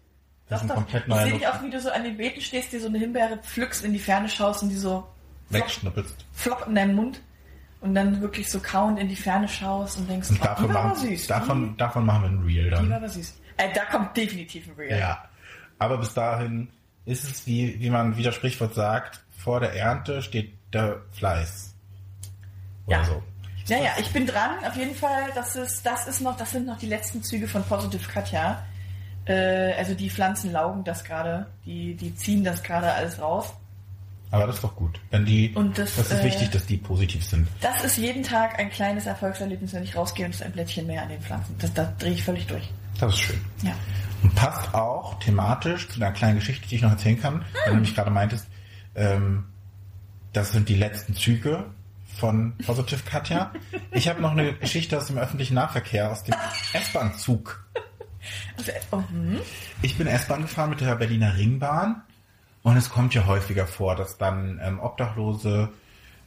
[0.47, 0.75] Das Doch, ist ein doch.
[0.75, 2.87] komplett Ich neuer sehe dich auch, wie du so an den Beeten stehst, dir so
[2.87, 5.07] eine Himbeere pflückst, in die Ferne schaust und die so
[5.49, 6.25] wegschnippelst.
[6.33, 7.21] flop in deinem Mund
[7.81, 10.95] und dann wirklich so kauend in die Ferne schaust und denkst, Und oh, davon, machen,
[10.95, 11.27] süß.
[11.27, 12.89] davon, davon machen wir ein Reel die, die dann.
[12.89, 13.39] war aber süß.
[13.57, 14.99] Äh, da kommt definitiv ein Real.
[14.99, 15.25] Ja.
[15.79, 16.69] Aber bis dahin
[17.05, 21.73] ist es, wie, wie man wieder Sprichwort sagt, vor der Ernte steht der Fleiß.
[22.87, 23.03] Oder Ja.
[23.05, 23.23] so.
[23.67, 24.51] Ja, ja, ich bin dran.
[24.67, 27.63] Auf jeden Fall, das ist, das ist noch, das sind noch die letzten Züge von
[27.63, 28.63] Positive Katja.
[29.25, 33.53] Äh, also die Pflanzen laugen das gerade, die, die ziehen das gerade alles raus.
[34.31, 34.99] Aber das ist doch gut.
[35.11, 37.47] Wenn die, Und das, ist äh, wichtig, dass die positiv sind.
[37.61, 40.87] Das ist jeden Tag ein kleines Erfolgserlebnis, wenn ich rausgehe und es ist ein Blättchen
[40.87, 41.55] mehr an den Pflanzen.
[41.59, 42.69] Das, da drehe ich völlig durch.
[42.99, 43.39] Das ist schön.
[43.61, 43.73] Ja.
[44.23, 47.73] Und passt auch thematisch zu einer kleinen Geschichte, die ich noch erzählen kann, weil du
[47.75, 48.47] nämlich gerade meintest,
[48.95, 49.45] ähm,
[50.33, 51.65] das sind die letzten Züge
[52.17, 53.51] von Positive Katja.
[53.91, 56.35] Ich habe noch eine Geschichte aus dem öffentlichen Nahverkehr, aus dem
[56.73, 57.63] S-Bahn-Zug.
[58.57, 59.39] Also, oh, hm.
[59.81, 62.01] Ich bin S-Bahn gefahren mit der Berliner Ringbahn
[62.63, 65.69] und es kommt ja häufiger vor, dass dann ähm, obdachlose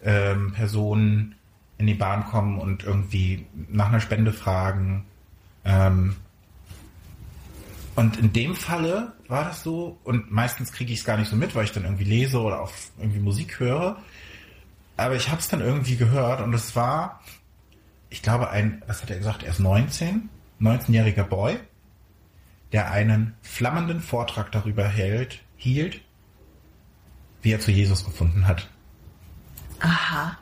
[0.05, 1.35] ähm, Personen
[1.79, 5.05] in die Bahn kommen und irgendwie nach einer Spende fragen.
[5.65, 6.17] Ähm,
[7.95, 11.37] und in dem Falle war das so, und meistens kriege ich es gar nicht so
[11.37, 13.97] mit, weil ich dann irgendwie lese oder auf irgendwie Musik höre.
[14.97, 17.21] Aber ich habe es dann irgendwie gehört und es war,
[18.11, 20.29] ich glaube, ein, was hat er gesagt, er ist 19,
[20.61, 21.59] 19-jähriger Boy,
[22.73, 26.01] der einen flammenden Vortrag darüber hält, hielt,
[27.43, 28.69] wie er zu Jesus gefunden hat.
[29.81, 30.37] Aha.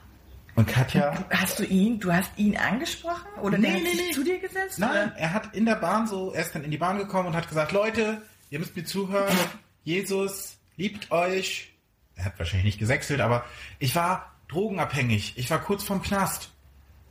[0.55, 3.27] Und Katja, Hast du ihn, du hast ihn angesprochen?
[3.43, 4.13] Oder Nee, der nee, nee.
[4.15, 4.79] zu dir gesetzt?
[4.79, 5.17] nein, Oder?
[5.19, 7.49] er hat in der Bahn so, er ist dann in die Bahn gekommen und hat
[7.49, 9.37] gesagt, Leute, ihr müsst mir zuhören,
[9.85, 11.75] Jesus liebt euch.
[12.15, 13.45] Er hat wahrscheinlich nicht gesächselt, aber
[13.79, 15.35] ich war drogenabhängig.
[15.37, 16.51] Ich war kurz vorm Knast.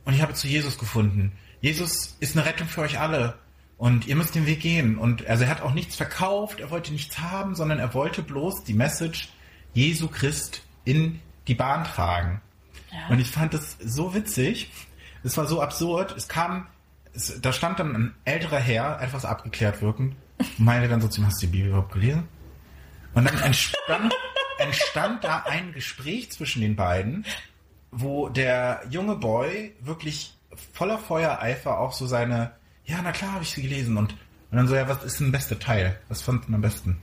[0.04, 1.30] Und ich habe zu Jesus gefunden.
[1.60, 3.38] Jesus ist eine Rettung für euch alle.
[3.78, 4.96] Und ihr müsst den Weg gehen.
[4.96, 8.64] Und also er hat auch nichts verkauft, er wollte nichts haben, sondern er wollte bloß
[8.64, 9.28] die Message
[9.74, 12.40] Jesu Christ in die Bahn tragen.
[12.90, 13.08] Ja.
[13.08, 14.70] Und ich fand das so witzig.
[15.22, 16.14] Es war so absurd.
[16.16, 16.66] Es kam,
[17.12, 20.16] es, da stand dann ein älterer Herr, etwas abgeklärt wirkend,
[20.56, 22.28] meinte dann so zu ihm, hast du die Bibel überhaupt gelesen?
[23.14, 24.14] Und dann entstand,
[24.58, 27.26] entstand da ein Gespräch zwischen den beiden,
[27.90, 30.34] wo der junge Boy wirklich
[30.72, 32.52] voller Feuereifer auch so seine,
[32.86, 35.32] ja, na klar habe ich sie gelesen und, und dann so, ja, was ist denn
[35.32, 35.98] der beste Teil?
[36.08, 36.98] Was fandst du am besten?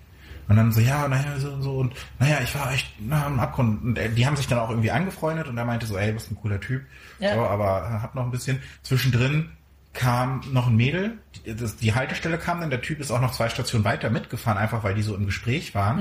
[0.48, 3.40] Und dann so, ja, naja, so und so und naja, ich war echt na, am
[3.40, 3.82] Abgrund.
[3.82, 6.14] Und äh, die haben sich dann auch irgendwie angefreundet und er meinte so, ey, du
[6.14, 6.84] bist ein cooler Typ.
[7.20, 7.36] Ja.
[7.36, 8.62] So, aber hat noch ein bisschen.
[8.82, 9.52] Zwischendrin
[9.94, 13.32] kam noch ein Mädel, die, das, die Haltestelle kam dann, der Typ ist auch noch
[13.32, 16.00] zwei Stationen weiter mitgefahren, einfach weil die so im Gespräch waren.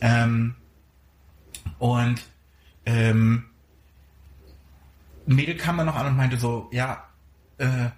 [0.00, 0.54] Ähm,
[1.78, 2.22] und
[2.86, 3.44] ähm,
[5.26, 7.04] ein Mädel kam dann noch an und meinte so, ja,
[7.58, 7.90] äh,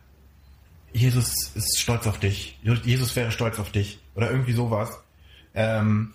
[0.92, 2.58] Jesus ist stolz auf dich.
[2.62, 4.00] Jesus wäre stolz auf dich.
[4.14, 5.00] Oder irgendwie sowas.
[5.54, 6.14] Ähm,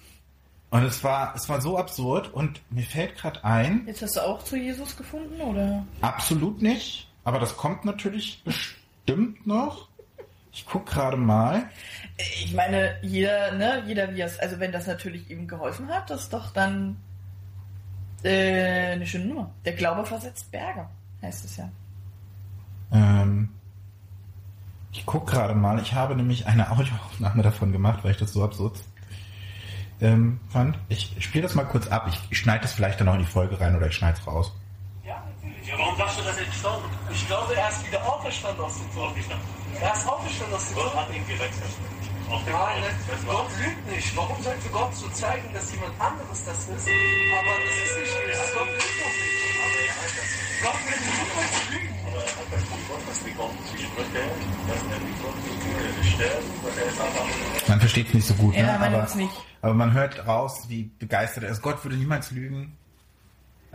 [0.70, 4.22] und es war, es war so absurd und mir fällt gerade ein, Jetzt hast du
[4.22, 5.86] auch zu Jesus gefunden, oder?
[6.02, 9.88] absolut nicht, aber das kommt natürlich bestimmt noch.
[10.52, 11.70] Ich guck gerade mal.
[12.18, 16.24] Ich meine, jeder, ne, jeder wie es, also wenn das natürlich ihm geholfen hat, das
[16.24, 16.98] ist doch dann
[18.24, 19.52] äh, eine schöne Nummer.
[19.66, 20.88] Der Glaube versetzt Berge,
[21.22, 21.70] heißt es ja.
[22.92, 23.50] Ähm,
[24.98, 25.80] ich guck gerade mal.
[25.80, 28.80] Ich habe nämlich eine Audioaufnahme davon gemacht, weil ich das so absurd
[30.02, 30.78] ähm, fand.
[30.90, 32.10] Ich spiele das mal kurz ab.
[32.30, 34.52] Ich, schneide das vielleicht dann noch in die Folge rein oder ich schneide es raus.
[35.06, 35.68] Ja, natürlich.
[35.68, 37.22] Ja, warum sagst du, dass er gestorben ist?
[37.22, 39.22] Ich glaube, er ist wieder auferstanden aus den Toten.
[39.82, 40.98] Er ist auferstanden aus Gott Toten.
[40.98, 41.40] hat ihn dem
[43.08, 44.18] Das war- Gott lügt nicht.
[44.18, 46.88] Warum sollte Gott so zeigen, dass jemand anderes das ist?
[46.88, 48.54] Aber das ist nicht das.
[48.54, 49.46] Gott lügt doch nicht.
[50.64, 51.00] Gott will
[51.72, 51.96] lügen.
[57.68, 58.80] Man versteht es nicht so gut, Ja, ne?
[58.80, 59.08] aber,
[59.62, 61.62] aber man hört raus, wie begeistert er ist.
[61.62, 62.78] Gott würde niemals lügen.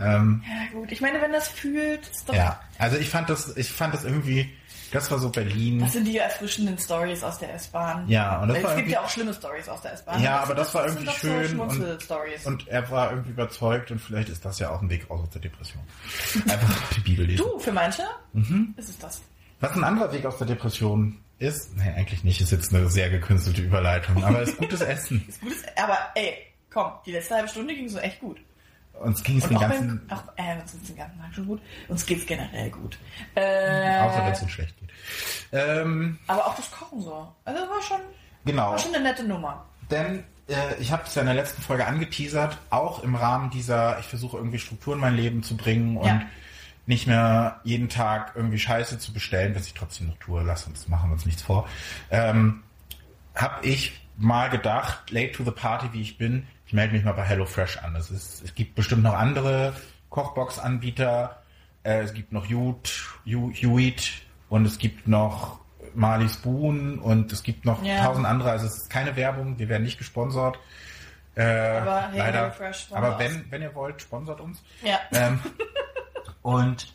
[0.00, 0.90] Ähm, Ja, gut.
[0.92, 2.34] Ich meine, wenn das fühlt, ist doch.
[2.34, 4.50] ja, also ich fand das, ich fand das irgendwie,
[4.92, 5.78] das war so Berlin.
[5.80, 8.08] Das sind die erfrischenden Stories aus der S-Bahn.
[8.08, 10.22] Ja, und das Weil war es gibt ja auch schlimme Stories aus der S-Bahn.
[10.22, 12.46] Ja, Das aber das doch- war irgendwie so schön und- Schmunzel-Stories.
[12.46, 15.40] Und er war irgendwie überzeugt und vielleicht ist das ja auch ein Weg aus der
[15.42, 15.82] Depression.
[16.48, 17.44] Einfach die Bibel lesen.
[17.44, 18.74] Du, für manche Mhm.
[18.76, 19.20] ist es das.
[19.60, 23.10] Was ein anderer Weg aus der Depression ist, nee, eigentlich nicht, ist jetzt eine sehr
[23.10, 25.24] gekünstelte Überleitung, aber ist gutes Essen.
[25.28, 26.34] Ist gutes, aber ey,
[26.70, 28.38] komm, die letzte halbe Stunde ging so echt gut.
[29.00, 31.62] Uns ging es den ganzen, auch, äh, uns den ganzen Tag schon gut.
[31.88, 32.98] Uns geht's generell gut.
[33.34, 34.90] Äh, außer wenn es uns schlecht geht.
[35.52, 37.28] Ähm, aber auch das Kochen so.
[37.44, 38.00] Also das war schon,
[38.44, 38.72] genau.
[38.72, 39.64] war schon eine nette Nummer.
[39.90, 43.98] Denn äh, ich habe es ja in der letzten Folge angeteasert, auch im Rahmen dieser,
[44.00, 46.22] ich versuche irgendwie Struktur in mein Leben zu bringen und Ja.
[46.86, 50.88] nicht mehr jeden Tag irgendwie Scheiße zu bestellen, was ich trotzdem noch tue, lass uns,
[50.88, 51.68] machen wir uns nichts vor.
[52.10, 52.62] Ähm,
[53.34, 57.14] habe ich mal gedacht, late to the party wie ich bin, ich melde mich mal
[57.14, 57.96] bei HelloFresh an.
[57.96, 59.72] Es, ist, es gibt bestimmt noch andere
[60.08, 61.42] Kochbox-Anbieter.
[61.82, 64.12] Äh, es gibt noch Juit
[64.48, 65.58] und es gibt noch
[65.96, 68.04] Marley Spoon und es gibt noch Ja.
[68.04, 68.52] tausend andere.
[68.52, 70.60] Also es ist keine Werbung, wir werden nicht gesponsert.
[71.34, 72.54] Äh, Aber hey, leider.
[72.92, 74.62] Aber wenn, wenn ihr wollt, sponsert uns.
[74.84, 75.00] Ja.
[75.10, 75.40] Ähm,
[76.42, 76.86] und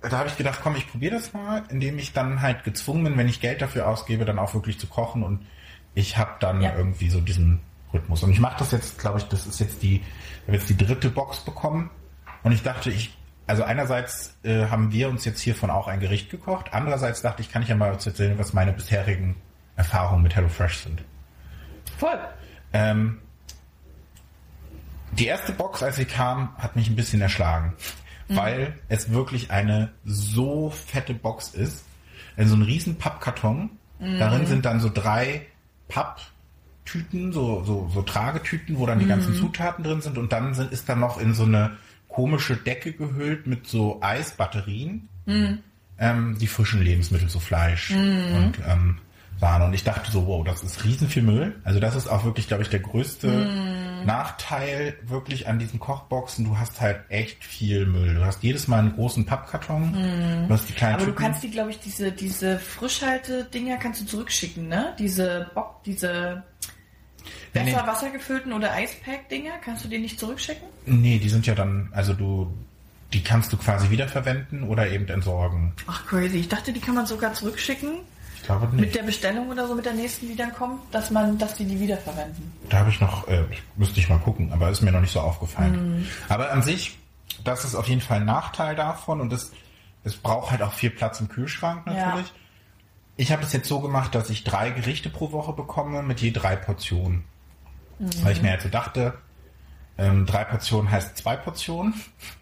[0.00, 3.16] da habe ich gedacht, komm, ich probiere das mal, indem ich dann halt gezwungen bin,
[3.16, 5.22] wenn ich Geld dafür ausgebe, dann auch wirklich zu kochen.
[5.22, 5.46] Und
[5.94, 6.74] ich habe dann Ja.
[6.76, 7.60] irgendwie so diesen
[7.92, 8.22] Rhythmus.
[8.22, 10.02] Und ich mache das jetzt, glaube ich, das ist jetzt die,
[10.46, 11.90] ich jetzt die dritte Box bekommen.
[12.42, 16.30] Und ich dachte, ich, also einerseits äh, haben wir uns jetzt hiervon auch ein Gericht
[16.30, 16.72] gekocht.
[16.72, 19.36] Andererseits dachte ich, kann ich ja mal erzählen, was meine bisherigen
[19.76, 21.02] Erfahrungen mit HelloFresh sind.
[21.96, 22.18] Voll.
[22.72, 23.18] Ähm,
[25.12, 27.74] die erste Box, als sie kam, hat mich ein bisschen erschlagen,
[28.28, 31.84] weil es wirklich eine so fette Box ist.
[32.36, 33.70] Also so ein riesen Pappkarton.
[33.98, 35.46] Darin sind dann so drei
[36.88, 40.18] Papptüten, so, so, so Tragetüten, wo dann die ganzen Zutaten drin sind.
[40.18, 41.72] Und dann sind, ist dann noch in so eine
[42.08, 45.08] komische Decke gehüllt mit so Eisbatterien.
[45.26, 48.98] Ähm, die frischen Lebensmittel, so Fleisch und ähm,
[49.40, 49.66] Sahne.
[49.66, 51.56] Und ich dachte so, wow, das ist riesen viel Müll.
[51.64, 56.44] Also das ist auch wirklich, glaube ich, der größte Nachteil wirklich an diesen Kochboxen.
[56.44, 58.14] Du hast halt echt viel Müll.
[58.14, 60.46] Du hast jedes Mal einen großen Pappkarton.
[60.48, 61.22] Du hast die kleinen Aber du Tüten.
[61.22, 64.94] kannst die, glaube ich, diese, diese Frischhalte-Dinger kannst du zurückschicken, ne?
[64.98, 66.44] Diese Bock, diese
[67.54, 67.70] Nee, nee.
[67.72, 70.66] besser wassergefüllten oder Eispack-Dinger, kannst du die nicht zurückschicken?
[70.86, 72.52] Nee, die sind ja dann, also du,
[73.12, 75.72] die kannst du quasi wiederverwenden oder eben entsorgen.
[75.86, 76.38] Ach, crazy.
[76.38, 78.00] Ich dachte, die kann man sogar zurückschicken.
[78.36, 78.94] Ich glaube Mit nicht.
[78.94, 81.80] der Bestellung oder so, mit der nächsten, die dann kommt, dass man, dass die die
[81.80, 82.52] wiederverwenden.
[82.68, 83.44] Da habe ich noch, äh,
[83.76, 86.06] müsste ich mal gucken, aber ist mir noch nicht so aufgefallen.
[86.28, 86.98] Aber an sich,
[87.44, 89.52] das ist auf jeden Fall ein Nachteil davon und es,
[90.04, 92.32] es braucht halt auch viel Platz im Kühlschrank natürlich.
[93.18, 96.30] Ich habe es jetzt so gemacht, dass ich drei Gerichte pro Woche bekomme mit je
[96.30, 97.24] drei Portionen.
[97.98, 99.14] Weil ich mir halt so dachte,
[99.98, 101.94] ähm, drei Portionen heißt zwei Portionen.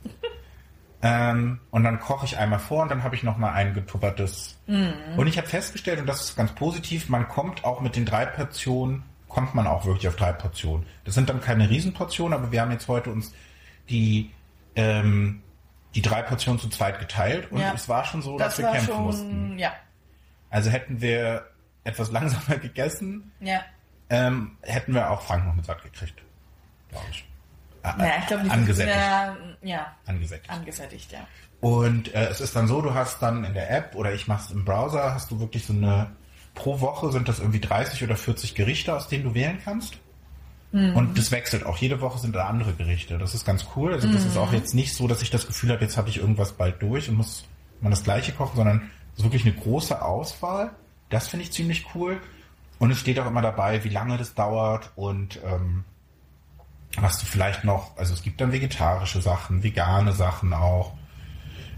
[1.02, 4.58] ähm, und dann koche ich einmal vor und dann habe ich noch mal ein getuppertes.
[4.66, 8.26] Und ich habe festgestellt, und das ist ganz positiv, man kommt auch mit den drei
[8.26, 10.84] Portionen, kommt man auch wirklich auf drei Portionen.
[11.04, 13.32] Das sind dann keine Riesenportionen, aber wir haben jetzt heute uns
[13.88, 14.30] die,
[14.74, 15.42] ähm,
[15.94, 17.72] die drei Portionen zu zweit geteilt und Ja.
[17.74, 19.58] es war schon so, dass Das wir war kämpfen schon, mussten.
[19.58, 19.72] ja,
[20.50, 21.46] Also hätten wir
[21.84, 23.60] etwas langsamer gegessen, ja.
[24.10, 26.22] ähm, hätten wir auch Frank noch mit satt gekriegt.
[26.90, 27.24] Glaube ich.
[27.82, 28.96] Ah, Naja, ich glaube, die angesättigt.
[28.96, 30.50] Ja, ja, angesättigt.
[30.50, 31.26] angesättigt, ja.
[31.60, 34.50] Und äh, es ist dann so, du hast dann in der App oder ich mach's
[34.50, 36.10] im Browser, hast du wirklich so eine,
[36.54, 39.98] pro Woche sind das irgendwie 30 oder 40 Gerichte, aus denen du wählen kannst.
[40.72, 41.78] Und das wechselt auch.
[41.78, 43.16] Jede Woche sind da andere Gerichte.
[43.16, 43.94] Das ist ganz cool.
[43.94, 46.18] Also das ist auch jetzt nicht so, dass ich das Gefühl habe, jetzt habe ich
[46.18, 47.44] irgendwas bald durch und muss
[47.80, 50.70] man das gleiche kochen, sondern es ist wirklich eine große Auswahl.
[51.08, 52.20] Das finde ich ziemlich cool.
[52.78, 55.84] Und es steht auch immer dabei, wie lange das dauert und ähm,
[56.98, 60.92] was du vielleicht noch, also es gibt dann vegetarische Sachen, vegane Sachen auch.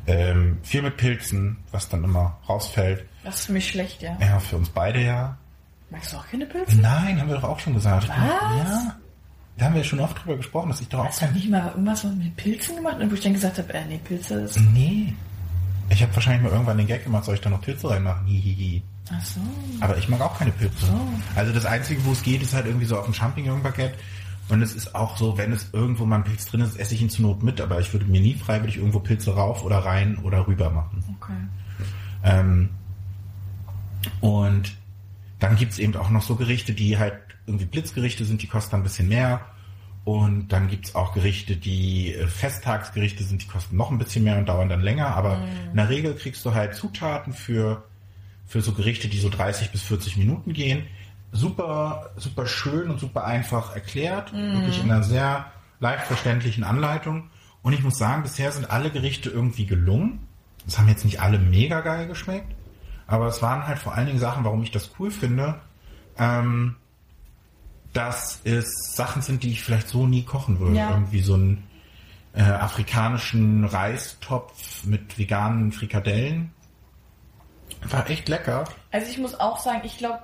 [0.07, 3.05] Ähm, viel mit Pilzen, was dann immer rausfällt.
[3.24, 4.16] Das ist für mich schlecht, ja.
[4.20, 5.37] Ja, für uns beide ja.
[5.90, 6.81] Magst du auch keine Pilze?
[6.81, 8.09] Nein, haben wir doch auch schon gesagt.
[8.09, 8.16] Was?
[8.16, 8.97] Ja.
[9.59, 11.68] Da haben wir schon oft drüber gesprochen, dass ich doch auch Hast du nicht mal
[11.68, 12.97] irgendwas mit Pilzen gemacht?
[13.01, 14.59] Wo ich dann gesagt habe, äh, nee, Pilze ist...
[14.72, 15.14] Nee.
[15.91, 18.26] Ich habe wahrscheinlich mal irgendwann den Gag gemacht, soll ich da noch Pilze reinmachen?
[18.26, 18.82] Hihihi.
[19.11, 19.41] Ach so.
[19.80, 20.86] Aber ich mag auch keine Pilze.
[21.34, 23.97] Also das Einzige, wo es geht, ist halt irgendwie so auf ein Champignon-Baguette.
[24.51, 27.03] Und es ist auch so, wenn es irgendwo mal ein Pilz drin ist, esse ich
[27.03, 27.61] ihn zur Not mit.
[27.61, 31.05] Aber ich würde mir nie freiwillig irgendwo Pilze rauf oder rein oder rüber machen.
[31.20, 31.32] Okay.
[32.24, 32.70] Ähm,
[34.20, 34.76] und
[35.39, 37.14] dann gibt's eben auch noch so Gerichte, die halt
[37.47, 39.41] irgendwie Blitzgerichte sind, die kosten ein bisschen mehr.
[40.09, 44.38] Und dann gibt's auch Gerichte, die äh, Festtagsgerichte sind, die kosten noch ein bisschen mehr
[44.38, 45.09] und dauern dann länger.
[45.09, 47.84] Aber in der Regel kriegst du halt Zutaten für,
[48.46, 50.86] für so Gerichte, die so 30 bis 40 Minuten gehen.
[51.30, 54.32] Super, super schön und super einfach erklärt.
[54.32, 57.28] Wirklich in einer sehr leicht verständlichen Anleitung.
[57.61, 60.26] Und ich muss sagen, bisher sind alle Gerichte irgendwie gelungen.
[60.66, 62.54] Es haben jetzt nicht alle mega geil geschmeckt,
[63.06, 65.61] aber es waren halt vor allen Dingen Sachen, warum ich das cool finde,
[66.16, 66.76] ähm,
[67.99, 70.76] dass es Sachen sind, die ich vielleicht so nie kochen würde.
[70.76, 70.90] Ja.
[70.90, 71.66] Irgendwie so einen
[72.32, 76.53] äh, afrikanischen Reistopf mit veganen Frikadellen.
[77.82, 78.64] War echt lecker.
[78.92, 80.20] Also ich muss auch sagen, ich glaube,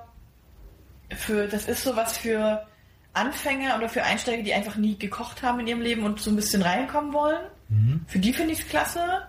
[1.09, 2.65] für das ist sowas für
[3.11, 6.37] Anfänger oder für Einsteiger, die einfach nie gekocht haben in ihrem Leben und so ein
[6.37, 7.45] bisschen reinkommen wollen.
[8.07, 9.23] Für die finde ich es klasse.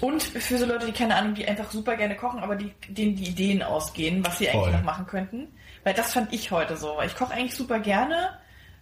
[0.00, 3.14] Und für so Leute, die keine Ahnung, die einfach super gerne kochen, aber die, denen
[3.16, 4.64] die Ideen ausgehen, was sie Voll.
[4.64, 5.48] eigentlich noch machen könnten.
[5.86, 6.96] Weil das fand ich heute so.
[7.06, 8.30] Ich koche eigentlich super gerne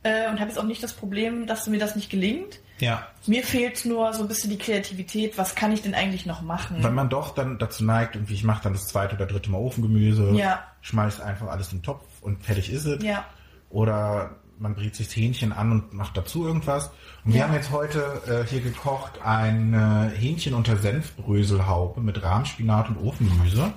[0.04, 2.60] äh, und habe jetzt auch nicht das Problem, dass mir das nicht gelingt.
[2.78, 3.06] Ja.
[3.26, 5.36] Mir fehlt nur so ein bisschen die Kreativität.
[5.36, 6.78] Was kann ich denn eigentlich noch machen?
[6.82, 9.58] Wenn man doch dann dazu neigt, irgendwie, ich mache dann das zweite oder dritte Mal
[9.58, 10.62] Ofengemüse, Ja.
[10.80, 13.04] schmeiß einfach alles in den Topf und fertig ist es.
[13.04, 13.24] Ja.
[13.68, 16.90] Oder man brät sich das Hähnchen an und macht dazu irgendwas.
[17.26, 17.48] Und wir Ja.
[17.48, 23.74] haben jetzt heute äh, hier gekocht ein äh, Hähnchen unter Senfbröselhaube mit Rahmspinat und Ofengemüse.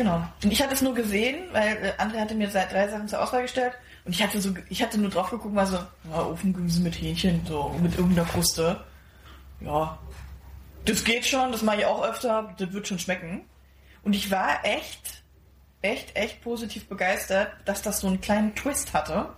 [0.00, 0.26] Genau.
[0.42, 3.20] Und ich hatte es nur gesehen, weil äh, André hatte mir seit drei Sachen zur
[3.20, 3.74] Auswahl gestellt
[4.06, 5.76] und ich hatte so, ich hatte nur drauf geguckt, war so,
[6.10, 8.82] ja, Ofengemüse mit Hähnchen, so mit irgendeiner Kruste.
[9.60, 9.98] Ja,
[10.86, 13.42] das geht schon, das mache ich auch öfter, das wird schon schmecken.
[14.02, 15.22] Und ich war echt,
[15.82, 19.28] echt, echt positiv begeistert, dass das so einen kleinen Twist hatte.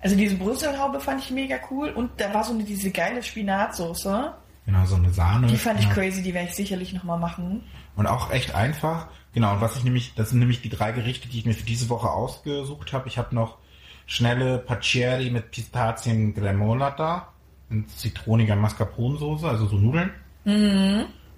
[0.00, 4.34] Also diese Brüsselhaube fand ich mega cool und da war so eine, diese geile Spinatsoße.
[4.66, 5.46] Genau, so eine Sahne.
[5.46, 5.92] Die fand ich ja.
[5.92, 7.62] crazy, die werde ich sicherlich nochmal machen.
[7.94, 9.06] Und auch echt einfach.
[9.38, 11.64] Genau, und was ich nämlich, das sind nämlich die drei Gerichte, die ich mir für
[11.64, 13.06] diese Woche ausgesucht habe.
[13.06, 13.58] Ich habe noch
[14.04, 17.28] schnelle Paccieri mit Pistazien Gremola da,
[17.70, 20.10] in zitroniger Mascarpone-Soße, also so Nudeln.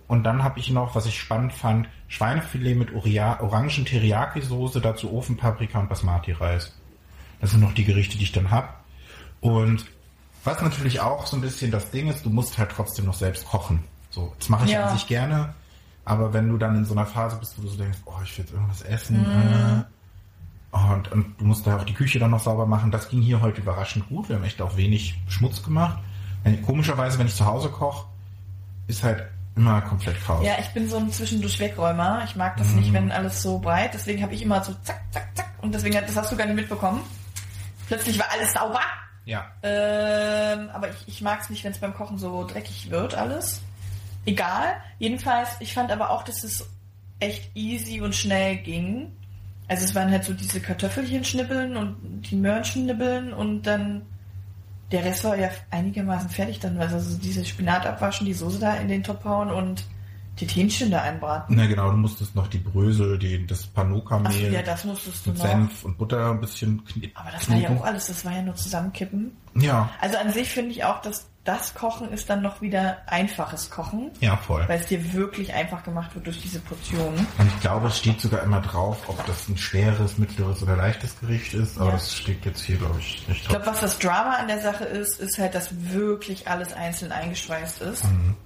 [0.09, 5.13] Und dann habe ich noch, was ich spannend fand, Schweinefilet mit Oria orangen Teriyaki-Soße, dazu
[5.13, 6.75] Ofenpaprika und Basmati-Reis.
[7.43, 8.69] Das sind noch die Gerichte, die ich dann habe.
[9.43, 9.85] Und
[10.43, 13.45] was natürlich auch so ein bisschen das Ding ist, du musst halt trotzdem noch selbst
[13.45, 13.85] kochen.
[14.09, 14.87] So, das mache ich Ja.
[14.87, 15.55] an sich gerne.
[16.05, 18.37] Aber wenn du dann in so einer Phase bist, wo du so denkst, oh, ich
[18.37, 22.41] will jetzt irgendwas essen, äh, und, und du musst da auch die Küche dann noch
[22.41, 24.29] sauber machen, das ging hier heute überraschend gut.
[24.29, 25.99] Wir haben echt auch wenig Schmutz gemacht.
[26.45, 28.07] Wenn, komischerweise, wenn ich zu Hause koche,
[28.87, 29.25] ist halt
[29.57, 30.45] immer komplett Chaos.
[30.47, 32.23] Ja, ich bin so ein zwischendurch Wegräumer.
[32.25, 32.77] Ich mag das Mhm.
[32.79, 33.95] nicht, wenn alles so breit.
[33.95, 35.47] Deswegen habe ich immer so zack, zack, zack.
[35.61, 37.01] Und deswegen, hat- das hast du gar nicht mitbekommen.
[37.89, 38.81] Plötzlich war alles sauber.
[39.25, 39.47] ja.
[39.65, 43.61] Ähm, aber ich, ich mag es nicht, wenn es beim Kochen so dreckig wird, alles.
[44.27, 44.77] Egal.
[44.99, 46.69] Jedenfalls, ich fand aber auch, dass es
[47.21, 49.13] echt easy und schnell ging.
[49.69, 54.03] Also es waren halt so diese Kartoffelchen schnippeln und die Möhrchen schnippeln und dann
[54.91, 56.79] der Rest war ja einigermaßen fertig dann.
[56.79, 59.85] Also so diese Spinat abwaschen, die Soße da in den Topf hauen und
[60.41, 61.55] die Hähnchen da einbraten.
[61.55, 65.31] Na genau, du musstest noch die Brösel, die, das Achso, Panuka-Mehl ja, das musstest du
[65.31, 65.47] mit noch.
[65.47, 67.79] Senf und Butter ein bisschen kn Aber das war ja kneten.
[67.83, 69.37] auch alles, das war ja nur zusammenkippen.
[69.55, 73.71] Ja, Also an sich finde ich auch, dass das Kochen ist dann noch wieder einfaches
[73.71, 74.63] Kochen, ja, voll.
[74.69, 77.27] weil es dir wirklich einfach gemacht wird durch diese Portionen.
[77.39, 81.19] Und ich glaube, es steht sogar immer drauf, ob das ein schweres, mittleres oder leichtes
[81.19, 81.93] Gericht ist, aber Ja.
[81.93, 83.57] das steht jetzt hier, glaube ich, nicht Ich drauf.
[83.57, 87.81] glaube, was das Drama an der Sache ist, ist halt, dass wirklich alles einzeln eingeschweißt
[87.83, 88.05] ist.
[88.05, 88.37] Mhm.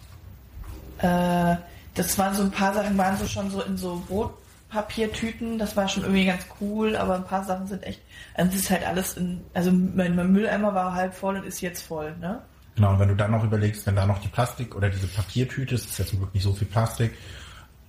[0.98, 1.56] Äh,
[1.94, 5.88] das waren so ein paar Sachen, waren so schon so in so Brotpapiertüten, das war
[5.88, 8.00] schon irgendwie ganz cool, aber ein paar Sachen sind echt,
[8.34, 11.60] also es ist halt alles in, also mein, mein Mülleimer war halb voll und ist
[11.60, 12.40] jetzt voll, ne?
[12.76, 15.74] Genau, und wenn du dann noch überlegst, wenn da noch die Plastik oder diese Papiertüte
[15.76, 17.12] ist, ist ja Glück nicht so viel Plastik,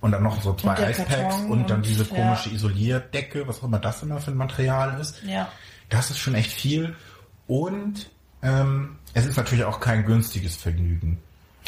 [0.00, 2.14] und dann noch so zwei Und Eispacks Karton und dann und- diese ja.
[2.14, 5.22] komische Isolierdecke, was auch immer das immer für ein Material ist.
[5.24, 5.48] Ja.
[5.88, 6.94] Das ist schon echt viel.
[7.46, 8.10] Und
[8.42, 11.18] ähm, es ist natürlich auch kein günstiges Vergnügen.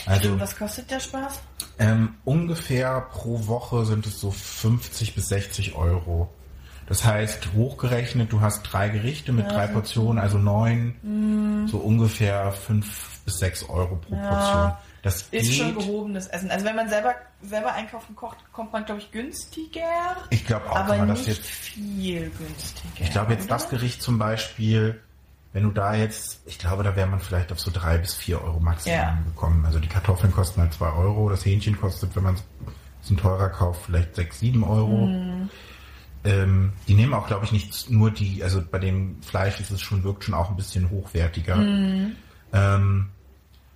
[0.06, 1.40] Also Und was kostet der Spaß?
[1.80, 6.32] ähm, ungefähr pro Woche sind es so 50 bis 60 Euro.
[6.89, 13.20] Das heißt, hochgerechnet, du hast drei Gerichte mit drei Portionen, also neun, so ungefähr fünf
[13.26, 14.28] bis sechs Euro pro Ja.
[14.28, 14.72] Portion.
[15.03, 15.55] Das Ist geht.
[15.55, 16.51] schon gehobenes Essen.
[16.51, 20.16] Also wenn man selber selber einkaufen kocht, kommt man, glaube ich, günstiger.
[20.30, 23.05] Ich glaube auch, aber das nicht jetzt viel günstiger.
[23.05, 23.55] Ich glaube jetzt oder?
[23.55, 25.01] das Gericht zum Beispiel,
[25.53, 28.43] wenn du da jetzt, ich glaube, da wäre man vielleicht auf so drei bis vier
[28.43, 29.18] Euro Maximum Ja.
[29.26, 29.64] gekommen.
[29.66, 32.34] Also die Kartoffeln kosten halt zwei Euro, das Hähnchen kostet, wenn man
[33.03, 35.07] es ein teurer kauft, vielleicht sechs, sieben Euro.
[35.07, 35.49] Mhm.
[36.28, 39.80] Ähm, die nehmen auch, glaube ich, nicht nur die, also bei dem Fleisch ist es
[39.80, 41.56] schon, wirkt schon auch ein bisschen hochwertiger.
[41.56, 42.16] Mhm.
[42.52, 43.08] Ähm,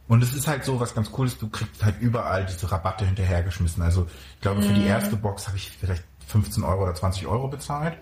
[0.08, 3.06] und es ist halt so, was ganz cool ist, du kriegst halt überall diese Rabatte
[3.06, 3.82] hinterhergeschmissen.
[3.82, 7.48] Also ich glaube, für die erste Box habe ich vielleicht 15 Euro oder 20 Euro
[7.48, 7.96] bezahlt,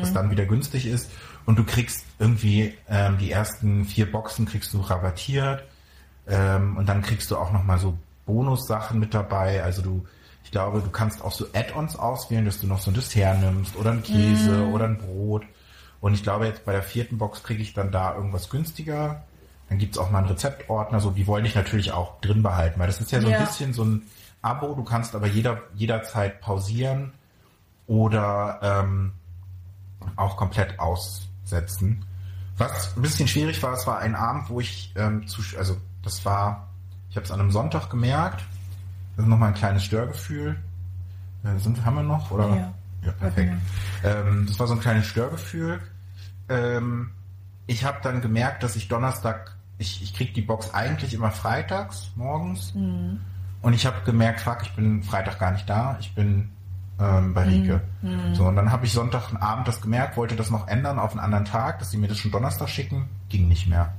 [0.00, 1.10] was dann wieder günstig ist.
[1.46, 5.64] Und du kriegst irgendwie ähm, die ersten vier Boxen kriegst du rabattiert.
[6.26, 7.96] Ähm, und dann kriegst du auch nochmal so
[8.26, 9.62] Bonussachen mit dabei.
[9.62, 10.06] Also du,
[10.44, 13.76] ich glaube, du kannst auch so Add-ons auswählen, dass du noch so ein Dessert nimmst
[13.76, 15.44] oder ein Käse oder ein Brot.
[16.00, 19.22] Und ich glaube, jetzt bei der vierten Box kriege ich dann da irgendwas günstiger.
[19.68, 22.88] Dann gibt's auch mal einen Rezeptordner, so die wollen dich natürlich auch drin behalten, weil
[22.88, 23.40] das ist ja so ein Ja.
[23.40, 24.02] bisschen so ein
[24.42, 27.12] Abo, du kannst aber jeder, jederzeit pausieren
[27.86, 29.12] oder ähm,
[30.16, 32.04] auch komplett aussetzen.
[32.58, 36.24] Was ein bisschen schwierig war, es war ein Abend, wo ich ähm, zu, also das
[36.24, 36.68] war,
[37.08, 38.42] ich habe es an einem Sonntag gemerkt,
[39.16, 40.56] das ist nochmal ein kleines Störgefühl.
[41.44, 42.30] Äh, sind, haben wir noch?
[42.30, 42.48] Oder?
[42.48, 42.74] Ja.
[43.04, 43.54] ja perfekt.
[44.04, 45.80] Ähm, das war so ein kleines Störgefühl.
[46.48, 47.10] Ähm,
[47.66, 52.10] ich habe dann gemerkt, dass ich Donnerstag, ich, ich krieg die Box eigentlich immer freitags
[52.16, 52.72] morgens.
[53.62, 55.96] Und ich habe gemerkt, fuck, ich bin Freitag gar nicht da.
[56.00, 56.50] Ich bin
[57.00, 57.80] ähm, bei Rike.
[58.34, 61.44] So, und dann habe ich Sonntagabend das gemerkt, wollte das noch ändern auf einen anderen
[61.44, 63.08] Tag, dass sie mir das schon Donnerstag schicken.
[63.28, 63.94] Ging nicht mehr.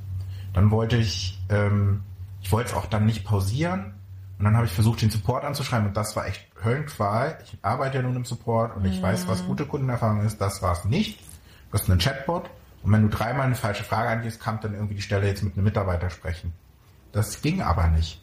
[0.53, 2.03] Dann wollte ich, ähm,
[2.41, 3.93] ich wollte es auch dann nicht pausieren.
[4.39, 7.37] Und dann habe ich versucht, den Support anzuschreiben und das war echt Höllenqual.
[7.43, 10.41] Ich arbeite ja nun im Support und ich weiß, was gute Kundenerfahrung ist.
[10.41, 11.19] Das war es nicht.
[11.71, 12.49] Du hast einen Chatbot
[12.83, 15.55] und wenn du dreimal eine falsche Frage angehst, kann dann irgendwie die Stelle jetzt mit
[15.55, 16.53] einem Mitarbeiter sprechen.
[17.11, 18.21] Das ging aber nicht.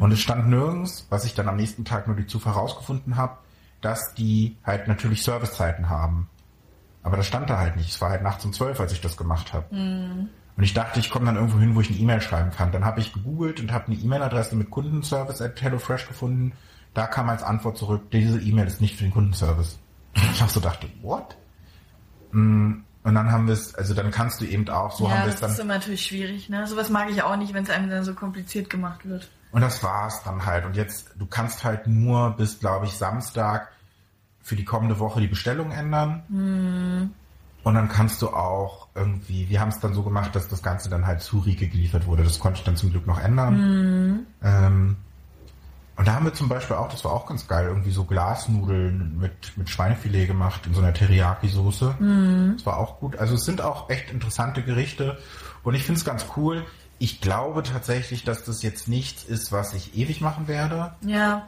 [0.00, 3.38] Und es stand nirgends, was ich dann am nächsten Tag nur die Zufall rausgefunden habe,
[3.80, 6.28] dass die halt natürlich Servicezeiten haben.
[7.02, 7.88] Aber das stand da halt nicht.
[7.88, 9.66] Es war halt nachts um zwölf, als ich das gemacht habe.
[10.60, 12.70] Und ich dachte, ich komme dann irgendwo hin, wo ich eine E-Mail schreiben kann.
[12.70, 16.52] Dann habe ich gegoogelt und habe eine E-Mail-Adresse mit Kundenservice at HelloFresh gefunden.
[16.92, 19.78] Da kam als Antwort zurück, diese E-Mail ist nicht für den Kundenservice.
[20.34, 21.34] Ich auch so dachte, what?
[22.32, 25.24] Mm, Und dann haben wir es, also dann kannst du eben auch, so haben ja,
[25.24, 25.50] wir das es dann.
[25.52, 26.50] ist immer natürlich schwierig.
[26.50, 26.66] Ne?
[26.66, 29.30] Sowas mag ich auch nicht, wenn es einem dann so kompliziert gemacht wird.
[29.52, 30.66] Und das war's dann halt.
[30.66, 33.68] Und jetzt, du kannst halt nur bis, glaube ich, Samstag
[34.42, 37.14] für die kommende Woche die Bestellung ändern.
[37.62, 40.90] Und dann kannst du auch irgendwie, wir haben es dann so gemacht, dass das Ganze
[40.90, 42.24] dann halt zu Rieke geliefert wurde.
[42.24, 44.26] Das konnte ich dann zum Glück noch ändern.
[44.42, 44.96] Ähm,
[45.96, 49.18] und da haben wir zum Beispiel auch, das war auch ganz geil, irgendwie so Glasnudeln
[49.18, 51.94] mit, mit Schweinefilet gemacht in so einer Teriyaki-Soße.
[52.56, 53.16] Das war auch gut.
[53.18, 55.18] Also es sind auch echt interessante Gerichte.
[55.62, 56.64] Und ich finde es ganz cool.
[56.98, 60.92] Ich glaube tatsächlich, dass das jetzt nichts ist, was ich ewig machen werde.
[61.02, 61.46] Ja,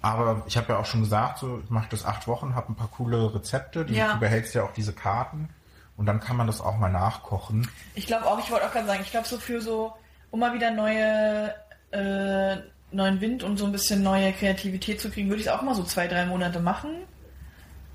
[0.00, 2.74] Aber ich habe ja auch schon gesagt, so, ich mache das acht Wochen, habe ein
[2.74, 3.84] paar coole Rezepte.
[3.84, 4.14] Die, Ja.
[4.14, 5.48] Du behältst ja auch diese Karten.
[5.96, 7.68] Und dann kann man das auch mal nachkochen.
[7.94, 9.92] ich glaube auch, ich wollte auch gerade sagen, ich glaube so für so,
[10.30, 11.54] um mal wieder neue,
[11.90, 12.56] äh,
[12.90, 15.74] neuen Wind und so ein bisschen neue Kreativität zu kriegen, würde ich es auch mal
[15.74, 16.90] so zwei, drei Monate machen.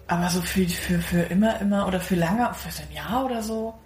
[0.08, 3.43] Aber so für, für, für immer, immer oder für lange, für so ein Jahr oder
[3.43, 3.78] so,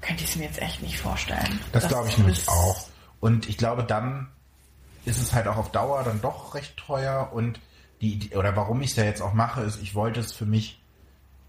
[0.00, 1.60] könnte ich es mir jetzt echt nicht vorstellen.
[1.72, 2.88] Das, glaube ich nämlich auch.
[3.20, 4.28] Und ich glaube, dann
[5.04, 7.30] ist es halt auch auf Dauer dann doch recht teuer.
[7.32, 7.60] Und
[8.00, 10.46] die, die oder warum ich es ja jetzt auch mache, ist, ich wollte es für
[10.46, 10.80] mich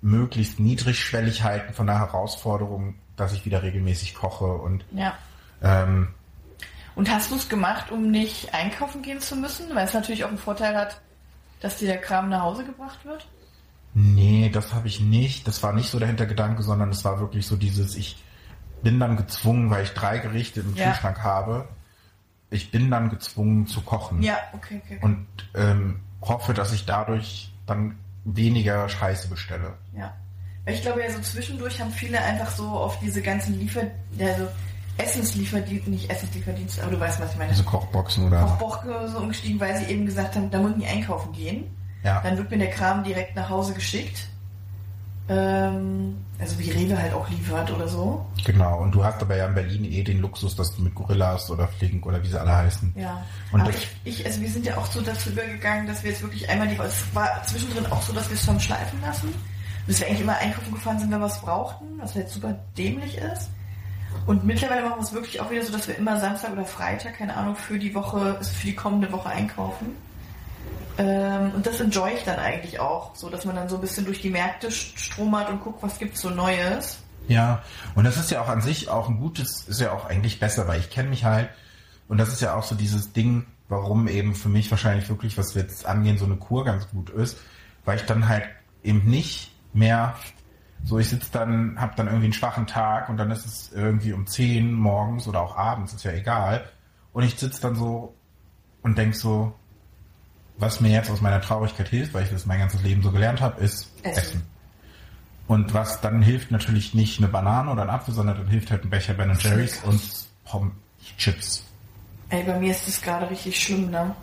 [0.02, 4.46] möglichst niedrigschwellig halten von der Herausforderung, dass ich wieder regelmäßig koche.
[4.46, 5.18] Und Ja.
[5.62, 6.10] ähm,
[6.96, 9.74] Und hast du es gemacht, um nicht einkaufen gehen zu müssen?
[9.76, 11.00] Weil es natürlich auch einen Vorteil hat,
[11.62, 13.28] dass dir der Kram nach Hause gebracht wird?
[13.96, 15.48] nee, das habe ich nicht.
[15.48, 18.24] Das war nicht so der Hintergedanke, sondern es war wirklich so dieses, ich
[18.84, 20.86] bin dann gezwungen, weil ich drei Gerichte im Ja.
[20.86, 21.68] Kühlschrank habe,
[22.52, 24.22] ich bin dann gezwungen zu kochen.
[24.22, 25.00] Ja, okay, okay.
[25.02, 25.26] Und
[25.56, 27.98] ähm, hoffe, dass ich dadurch dann
[28.36, 29.78] weniger Scheiße bestelle.
[29.98, 30.14] Ja.
[30.66, 33.82] Ich glaube ja, so zwischendurch haben viele einfach so auf diese ganzen Liefer...
[34.20, 34.48] Also
[35.00, 37.52] Essenslieferdienste, nicht Essenslieferdienste, aber du weißt, was ich meine.
[37.52, 38.42] Diese Kochboxen oder.
[38.42, 41.64] Kochboche so umgestiegen, weil sie eben gesagt haben, da muss ich nicht einkaufen gehen.
[42.04, 42.22] Ja.
[42.22, 44.28] Dann wird mir der Kram direkt nach Hause geschickt.
[45.30, 48.26] Ähm, also wie Rewe halt auch liefert oder so.
[48.46, 48.80] Genau.
[48.82, 51.68] Und du hast aber ja in Berlin eh den Luxus, dass du mit Gorillas oder
[51.68, 52.94] Flink oder wie sie alle heißen.
[52.96, 53.24] Ja.
[53.52, 53.72] Und aber
[54.04, 56.78] ich, also wir sind ja auch so dazu übergegangen, dass wir jetzt wirklich einmal die
[56.78, 59.34] es war zwischendrin auch so, dass wir es schon schleifen lassen.
[59.86, 63.18] Dass wir eigentlich immer einkaufen gefahren sind, wenn wir was brauchten, was halt super dämlich
[63.18, 63.50] ist.
[64.26, 67.18] Und mittlerweile machen wir es wirklich auch wieder so, dass wir immer Samstag oder Freitag,
[67.18, 69.96] keine Ahnung, für die Woche, also für die kommende Woche einkaufen.
[71.00, 74.06] Ähm, und das enjoy ich dann eigentlich auch, so dass man dann so ein bisschen
[74.06, 77.00] durch die Märkte st- stromert und guckt, was gibt's so Neues.
[77.30, 77.64] Ja.
[77.96, 80.68] Und das ist ja auch an sich auch ein gutes, ist ja auch eigentlich besser,
[80.68, 81.50] weil ich kenne mich halt.
[82.10, 85.56] Und das ist ja auch so dieses Ding, warum eben für mich wahrscheinlich wirklich, was
[85.56, 87.38] wir jetzt angehen, so eine Kur ganz gut ist,
[87.86, 88.44] weil ich dann halt
[88.84, 90.16] eben nicht mehr
[90.84, 94.12] so, ich sitze dann, hab dann irgendwie einen schwachen Tag und dann ist es irgendwie
[94.14, 96.68] um 10 morgens oder auch abends, ist ja egal.
[97.14, 98.16] Und ich sitze dann so
[98.82, 99.54] und denk so,
[100.60, 103.42] was mir jetzt aus meiner Traurigkeit hilft, weil ich das mein ganzes Leben so gelernt
[103.42, 104.18] habe, ist Essen.
[104.18, 104.44] Essen.
[105.48, 108.84] Und was dann hilft natürlich nicht eine Banane oder ein Apfel, sondern dann hilft halt
[108.84, 110.02] ein Becher Ben Jerry's und
[110.46, 110.74] Pommes
[111.18, 111.64] Chips.
[112.30, 114.16] Ey, bei mir ist das gerade richtig schlimm, ne?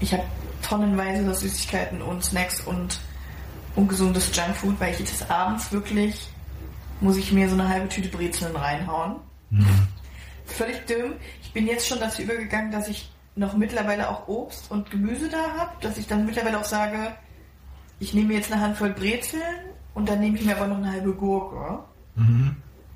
[0.00, 0.24] Ich habe
[0.62, 3.00] tonnenweise Süßigkeiten und Snacks und
[3.74, 6.28] ungesundes Junkfood, weil ich jetzt abends wirklich
[7.00, 9.16] muss ich mir so eine halbe Tüte Brezeln reinhauen.
[10.46, 11.12] Völlig dumm.
[11.42, 15.38] Ich bin jetzt schon dazu übergegangen, dass ich noch mittlerweile auch Obst und Gemüse da
[15.56, 16.98] habe, dass ich dann mittlerweile auch sage,
[18.00, 19.42] ich nehme jetzt eine Handvoll Brezeln
[19.94, 21.78] und dann nehme ich mir aber noch eine halbe Gurke.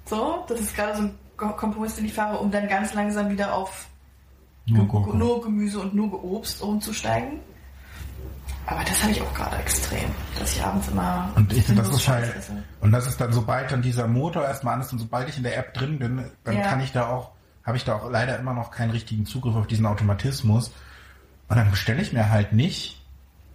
[0.07, 3.31] So, das ist gerade so ein Ko- Kompromiss, den ich fahre, um dann ganz langsam
[3.31, 3.87] wieder auf
[4.67, 5.17] Nur Gurke.
[5.17, 7.39] nur Gemüse und nur Obst umzusteigen.
[8.67, 11.89] Aber das habe ich auch gerade extrem, dass ich abends immer Und ich, das sinnlos
[11.97, 12.63] ist halt, esse.
[12.81, 15.43] und das ist dann, sobald dann dieser Motor erstmal an ist und sobald ich in
[15.43, 16.63] der App drin bin, dann Ja.
[16.69, 17.31] kann ich da auch,
[17.65, 20.73] habe ich da auch leider immer noch keinen richtigen Zugriff auf diesen Automatismus.
[21.49, 23.01] Und dann bestelle ich mir halt nicht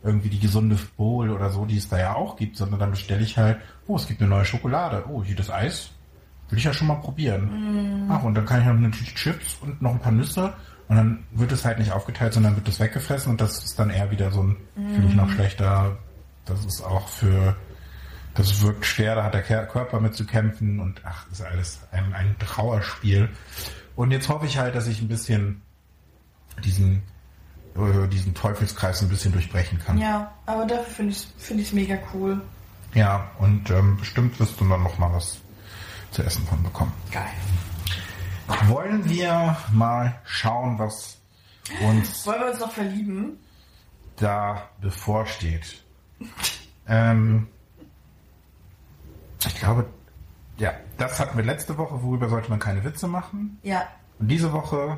[0.04, 3.24] irgendwie die gesunde Bowl oder so, die es da ja auch gibt, sondern dann bestelle
[3.24, 5.90] ich halt, oh, es gibt eine neue Schokolade, oh, hier das Eis,
[6.50, 8.08] will ich ja schon mal probieren.
[8.10, 10.54] Ach, und dann kann ich noch natürlich Chips und noch ein paar Nüsse.
[10.88, 13.32] Und dann wird es halt nicht aufgeteilt, sondern wird es weggefressen.
[13.32, 15.98] Und das ist dann eher wieder so ein, finde ich noch schlechter,
[16.46, 17.58] das ist auch für,
[18.36, 20.80] das wirkt schwer, da hat der Körper mit zu kämpfen.
[20.80, 23.30] Und ach, ist alles ein, ein Trauerspiel.
[23.98, 25.62] Und jetzt hoffe ich halt, dass ich ein bisschen
[26.64, 27.02] diesen,
[27.76, 29.98] äh, diesen Teufelskreis ein bisschen durchbrechen kann.
[29.98, 32.40] Ja, aber dafür finde ich es find ich's mega cool.
[32.94, 35.40] Ja, und ähm, bestimmt wirst du dann noch mal was
[36.12, 36.94] zu essen von bekommen.
[37.12, 37.26] Geil.
[38.68, 41.18] Wollen wir mal schauen, was
[41.82, 43.40] uns Wollen wir uns noch verlieben?
[44.18, 45.84] da bevorsteht?
[46.88, 47.48] ähm,
[49.46, 49.88] ich glaube,
[50.58, 53.60] ja, das hatten wir letzte Woche, worüber sollte man keine Witze machen.
[53.64, 53.88] Ja.
[54.20, 54.98] Und diese Woche,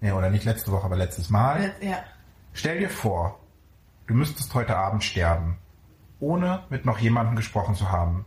[0.00, 1.72] ja, oder nicht letzte Woche, aber letztes Mal.
[1.80, 1.98] Ja.
[2.52, 3.38] Stell dir vor,
[4.06, 5.58] du müsstest heute Abend sterben,
[6.20, 8.24] ohne mit noch jemandem gesprochen zu haben.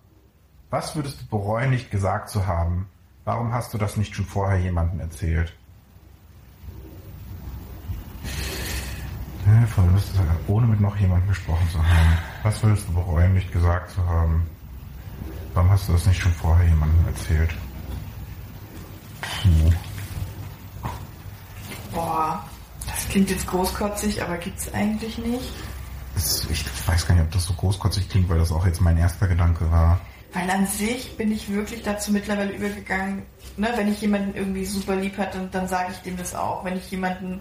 [0.70, 2.90] Was würdest du bereuen, nicht gesagt zu haben?
[3.26, 5.54] Warum hast du das nicht schon vorher jemandem erzählt?
[10.48, 12.18] Ohne mit noch jemandem gesprochen zu haben.
[12.44, 14.46] Was würdest du bereuen, nicht gesagt zu haben?
[15.58, 17.50] Warum hast du das nicht schon vorher jemandem erzählt?
[19.22, 19.72] Puh.
[21.92, 22.46] Boah,
[22.86, 25.52] das klingt jetzt großkotzig, aber gibt's eigentlich nicht.
[26.16, 28.98] Es- Ich weiß gar nicht, ob das so großkotzig klingt, weil das auch jetzt mein
[29.00, 30.00] erster Gedanke war.
[30.32, 33.24] Weil an sich bin ich wirklich dazu mittlerweile übergegangen,
[33.58, 36.64] ne, wenn ich jemanden irgendwie super lieb hatte, dann, dann sage ich dem das auch.
[36.66, 37.40] Wenn ich jemanden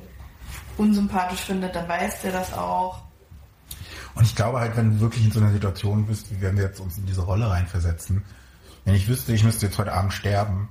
[0.79, 3.03] unsympathisch finde, dann weiß der das auch.
[4.17, 6.65] Und ich glaube halt, wenn du wirklich in so einer Situation bist, wie wenn wir
[6.65, 8.25] jetzt uns in diese Rolle reinversetzen,
[8.85, 10.69] wenn ich wüsste, ich müsste jetzt heute Abend sterben,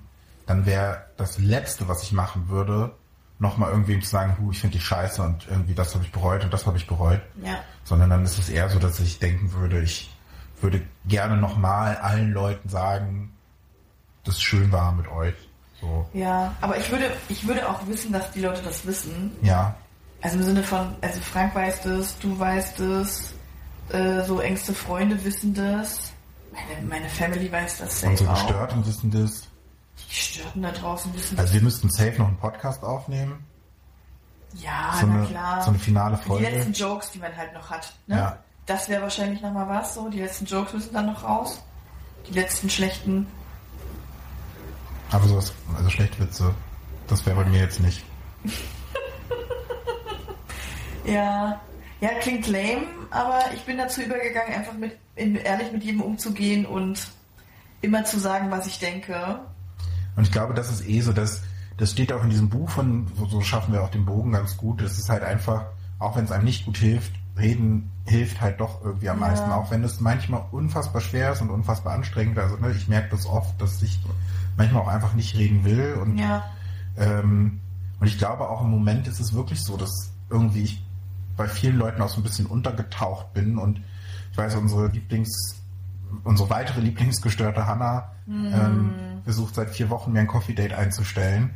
[0.47, 2.91] dann wäre das Letzte, was ich machen würde,
[3.39, 6.43] nochmal irgendwem zu sagen, hu, ich finde dich scheiße und irgendwie das habe ich bereut
[6.43, 7.21] und das habe ich bereut.
[7.43, 7.59] Ja.
[7.83, 10.11] Sondern dann ist es eher so, dass ich denken würde, ich
[10.61, 13.33] würde gerne nochmal allen Leuten sagen,
[14.23, 15.35] dass es schön war mit euch.
[15.81, 19.31] So, Ja, aber ich würde, ich würde auch wissen, dass die Leute das wissen.
[19.41, 19.75] ja.
[20.21, 23.34] Also im Sinne von, also Frank weiß das, du weißt es,
[23.89, 26.11] äh, so engste Freunde wissen das,
[26.51, 28.35] meine, meine Family weiß das safe Unsere auch.
[28.47, 29.47] Gestörten wissen das.
[29.97, 31.53] Die Gestörten da draußen wissen Also das.
[31.53, 33.45] wir müssten safe noch einen Podcast aufnehmen.
[34.55, 35.61] Ja, so, na eine, klar.
[35.61, 36.49] so eine finale die Folge.
[36.49, 37.93] letzten Jokes, die man halt noch hat.
[38.07, 38.15] Ne?
[38.17, 38.37] Ja.
[38.65, 40.09] Das wäre wahrscheinlich nochmal was so.
[40.09, 41.61] Die letzten Jokes müssen dann noch raus.
[42.27, 43.27] Die letzten schlechten.
[45.11, 46.53] Aber sowas, also schlechte Witze,
[47.07, 48.03] das wäre bei mir jetzt nicht.
[51.05, 51.61] Ja.
[52.01, 56.65] Ja, klingt lame, aber ich bin dazu übergegangen, einfach mit, in, ehrlich mit jedem umzugehen
[56.65, 57.07] und
[57.81, 59.39] immer zu sagen, was ich denke.
[60.15, 61.41] Und ich glaube, das ist eh so, dass
[61.77, 64.55] das steht auch in diesem Buch von, so, so schaffen wir auch den Bogen ganz
[64.55, 64.81] gut.
[64.81, 65.65] Es ist halt einfach,
[65.99, 69.27] auch wenn es einem nicht gut hilft, reden hilft halt doch irgendwie am Ja.
[69.27, 72.37] meisten, auch wenn es manchmal unfassbar schwer ist und unfassbar anstrengend.
[72.37, 73.99] Also ne, ich merke das oft, dass ich
[74.57, 76.45] manchmal auch einfach nicht reden will und Ja.
[76.97, 77.59] Ähm,
[77.99, 80.84] und ich glaube auch im Moment ist es wirklich so, dass irgendwie ich
[81.35, 83.81] bei vielen Leuten auch so ein bisschen untergetaucht bin und
[84.31, 85.61] ich weiß, unsere Lieblings,
[86.23, 91.53] unsere weitere Lieblingsgestörte Hanna ähm, versucht seit vier Wochen mir ein Coffee Date einzustellen.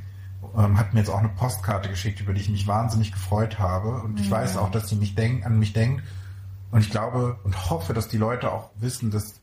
[0.57, 4.01] Ähm, hat mir jetzt auch eine Postkarte geschickt, über die ich mich wahnsinnig gefreut habe.
[4.01, 6.03] Und ich weiß auch, dass sie mich denk, an mich denkt.
[6.71, 9.41] Und ich glaube und hoffe, dass die Leute auch wissen, dass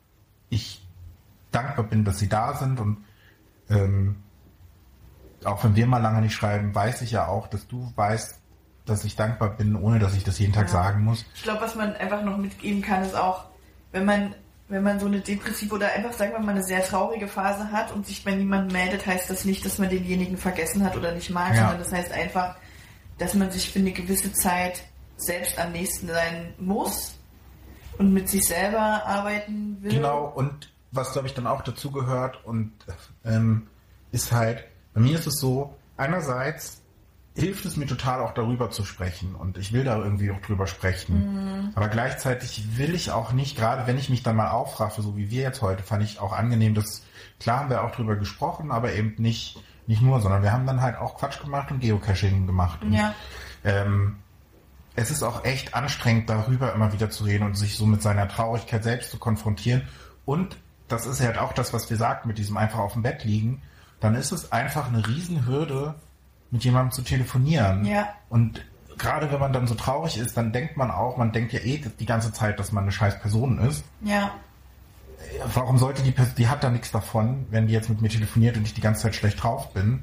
[0.49, 0.87] ich
[1.51, 2.99] dankbar bin, dass sie da sind und
[3.68, 4.16] ähm,
[5.45, 8.41] auch wenn wir mal lange nicht schreiben, weiß ich ja auch, dass du weißt,
[8.87, 10.72] dass ich dankbar bin, ohne dass ich das jeden Tag Ja.
[10.72, 11.24] sagen muss.
[11.34, 13.45] Ich glaube, was man einfach noch mitgeben kann, ist auch,
[13.93, 14.34] wenn man,
[14.68, 17.93] wenn man so eine depressive oder einfach, sagen wir mal, eine sehr traurige Phase hat
[17.93, 21.30] und sich bei niemandem meldet, heißt das nicht, dass man denjenigen vergessen hat oder nicht
[21.30, 21.62] mag, Ja.
[21.68, 22.57] sondern das heißt einfach,
[23.18, 24.82] dass man sich für eine gewisse Zeit
[25.16, 27.14] selbst am nächsten sein muss
[27.99, 29.93] und mit sich selber arbeiten will.
[29.93, 32.72] Genau, und was glaube ich dann auch dazu gehört und
[33.24, 33.66] ähm,
[34.12, 34.64] ist halt,
[34.95, 36.82] bei mir ist es so, einerseits
[37.37, 40.66] hilft es mir total auch darüber zu sprechen und ich will da irgendwie auch drüber
[40.66, 41.70] sprechen.
[41.74, 45.30] Aber gleichzeitig will ich auch nicht, gerade wenn ich mich dann mal aufraffe, so wie
[45.30, 47.03] wir jetzt heute, fand ich auch angenehm, dass
[47.39, 50.80] klar haben wir auch drüber gesprochen, aber eben nicht, nicht nur, sondern wir haben dann
[50.80, 52.82] halt auch Quatsch gemacht und Geocaching gemacht.
[52.82, 53.14] Und, Ja.
[53.64, 54.16] ähm,
[54.95, 58.28] es ist auch echt anstrengend, darüber immer wieder zu reden und sich so mit seiner
[58.28, 59.82] Traurigkeit selbst zu konfrontieren.
[60.24, 60.57] Und
[60.89, 63.61] das ist halt auch das, was wir sagten mit diesem einfach auf dem Bett liegen.
[64.01, 65.95] dann ist es einfach eine Riesenhürde,
[66.51, 67.84] mit jemandem zu telefonieren.
[67.84, 68.09] Ja.
[68.28, 68.64] Und
[68.99, 71.78] gerade wenn man dann so traurig ist, dann denkt man auch, man denkt ja eh
[71.78, 73.84] die ganze Zeit, dass man eine scheiß Person ist.
[74.03, 74.32] Ja.
[75.55, 78.57] Warum sollte die Person, die hat da nichts davon, wenn die jetzt mit mir telefoniert
[78.57, 80.03] und ich die ganze Zeit schlecht drauf bin?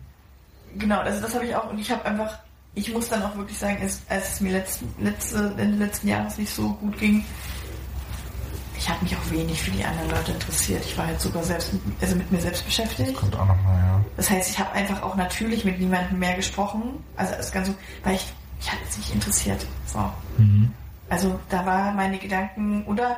[0.75, 2.39] Genau, also das habe ich auch und ich habe einfach,
[2.73, 6.37] ich muss dann auch wirklich sagen, als, als es mir letzten, letzte, Ende letzten Jahres
[6.37, 7.23] nicht so gut ging,
[8.83, 10.83] ich habe mich auch wenig für die anderen Leute interessiert.
[10.85, 13.15] Ich war halt sogar selbst mit, also mit mir selbst beschäftigt.
[13.15, 14.01] Kommt auch nochmal, ja.
[14.17, 17.01] Das heißt, ich habe einfach auch natürlich mit niemandem mehr gesprochen.
[17.15, 17.73] Also das Ganze,
[18.03, 18.25] weil ich,
[18.59, 19.65] ich hatte es nicht interessiert.
[19.85, 19.99] So.
[21.09, 23.17] Also da waren meine Gedanken oder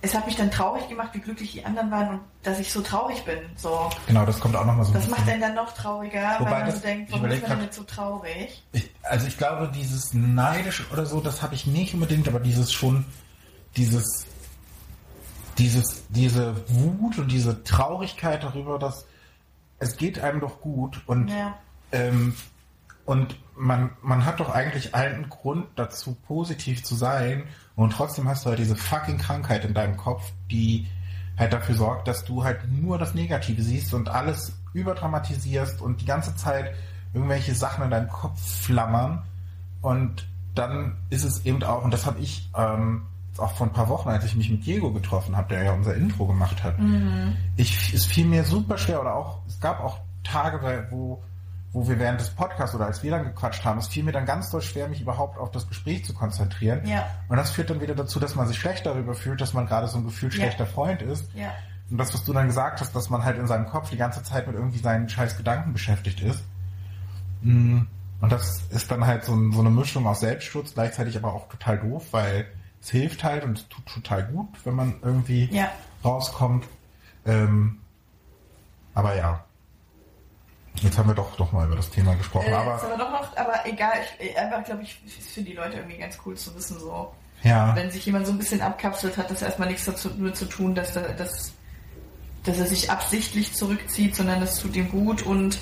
[0.00, 2.80] es hat mich dann traurig gemacht, wie glücklich die anderen waren und dass ich so
[2.80, 3.38] traurig bin.
[3.56, 3.90] So.
[4.06, 6.66] Genau, das kommt auch nochmal so Das macht einen dann noch trauriger, Wobei weil man
[6.68, 8.62] das- so denkt, warum ist man grad- damit so traurig?
[8.72, 12.72] Ich, also ich glaube, dieses neidisch oder so, das habe ich nicht unbedingt, aber dieses
[12.72, 13.04] schon,
[13.76, 14.26] dieses,
[15.58, 19.06] dieses, diese Wut und diese Traurigkeit darüber, dass
[19.78, 21.54] es geht einem doch gut und Ja.
[21.92, 22.34] ähm,
[23.06, 27.44] und man, man hat doch eigentlich allen Grund dazu, positiv zu sein
[27.76, 30.86] und trotzdem hast du halt diese fucking Krankheit in deinem Kopf, die
[31.38, 36.06] halt dafür sorgt, dass du halt nur das Negative siehst und alles überdramatisierst und die
[36.06, 36.74] ganze Zeit
[37.12, 39.22] irgendwelche Sachen in deinem Kopf flammern
[39.82, 43.02] und dann ist es eben auch, und das habe ich ähm,
[43.38, 45.94] auch vor ein paar Wochen, als ich mich mit Diego getroffen habe, der ja unser
[45.94, 46.76] Intro gemacht hat,
[47.56, 51.22] ich, es fiel mir super schwer oder auch, es gab auch Tage, wo,
[51.72, 54.24] wo wir während des Podcasts oder als wir dann gequatscht haben, es fiel mir dann
[54.26, 56.86] ganz doll schwer, mich überhaupt auf das Gespräch zu konzentrieren.
[56.86, 57.06] Ja.
[57.28, 59.88] Und das führt dann wieder dazu, dass man sich schlecht darüber fühlt, dass man gerade
[59.88, 60.40] so ein gefühlt Ja.
[60.44, 61.28] schlechter Freund ist.
[61.34, 61.50] Ja.
[61.90, 64.22] Und das, was du dann gesagt hast, dass man halt in seinem Kopf die ganze
[64.22, 66.44] Zeit mit irgendwie seinen scheiß Gedanken beschäftigt ist.
[67.42, 67.82] Mm,
[68.20, 71.78] Und das ist dann halt so, so eine Mischung aus Selbstschutz, gleichzeitig aber auch total
[71.78, 72.46] doof, weil
[72.84, 75.72] es hilft halt und es tut total gut, wenn man irgendwie Ja.
[76.04, 76.66] rauskommt.
[77.26, 77.80] Ähm,
[78.94, 79.42] aber ja.
[80.82, 82.48] Jetzt haben wir doch doch mal über das Thema gesprochen.
[82.48, 85.78] Äh, aber aber doch noch, aber egal, ich, einfach glaube ich, ist für die Leute
[85.78, 87.14] irgendwie ganz cool zu wissen, so.
[87.42, 90.44] ja, Wenn sich jemand so ein bisschen abkapselt, hat das erstmal nichts dazu nur zu
[90.46, 91.52] tun, dass, da, dass,
[92.42, 95.58] dass er sich absichtlich zurückzieht, sondern das tut ihm gut und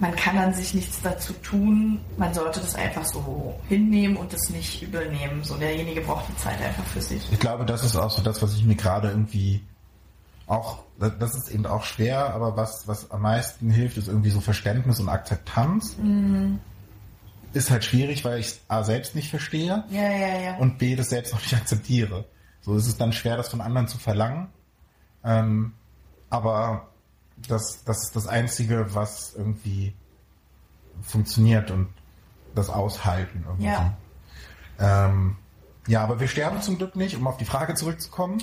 [0.00, 2.00] man kann an sich nichts dazu tun.
[2.16, 5.42] Man sollte das einfach so hinnehmen und das nicht übel nehmen.
[5.42, 7.30] So derjenige braucht die Zeit einfach für sich.
[7.32, 9.62] ich glaube, das ist auch so das, was ich mir gerade irgendwie
[10.46, 14.40] auch, das ist eben auch schwer, aber was, was am meisten hilft, ist irgendwie so
[14.40, 15.96] Verständnis und Akzeptanz.
[17.52, 20.56] Ist halt schwierig, weil ich es A selbst nicht verstehe Ja, ja, ja.
[20.56, 22.24] und B das selbst auch nicht akzeptiere.
[22.62, 24.48] So ist es dann schwer, das von anderen zu verlangen.
[25.24, 25.74] Ähm,
[26.30, 26.88] aber
[27.46, 29.94] das, das ist das Einzige, was irgendwie
[31.02, 31.88] funktioniert und
[32.54, 33.66] das Aushalten irgendwie.
[33.66, 33.96] Ja.
[34.78, 35.36] Ähm,
[35.86, 38.42] ja, aber wir sterben zum Glück nicht, um auf die Frage zurückzukommen.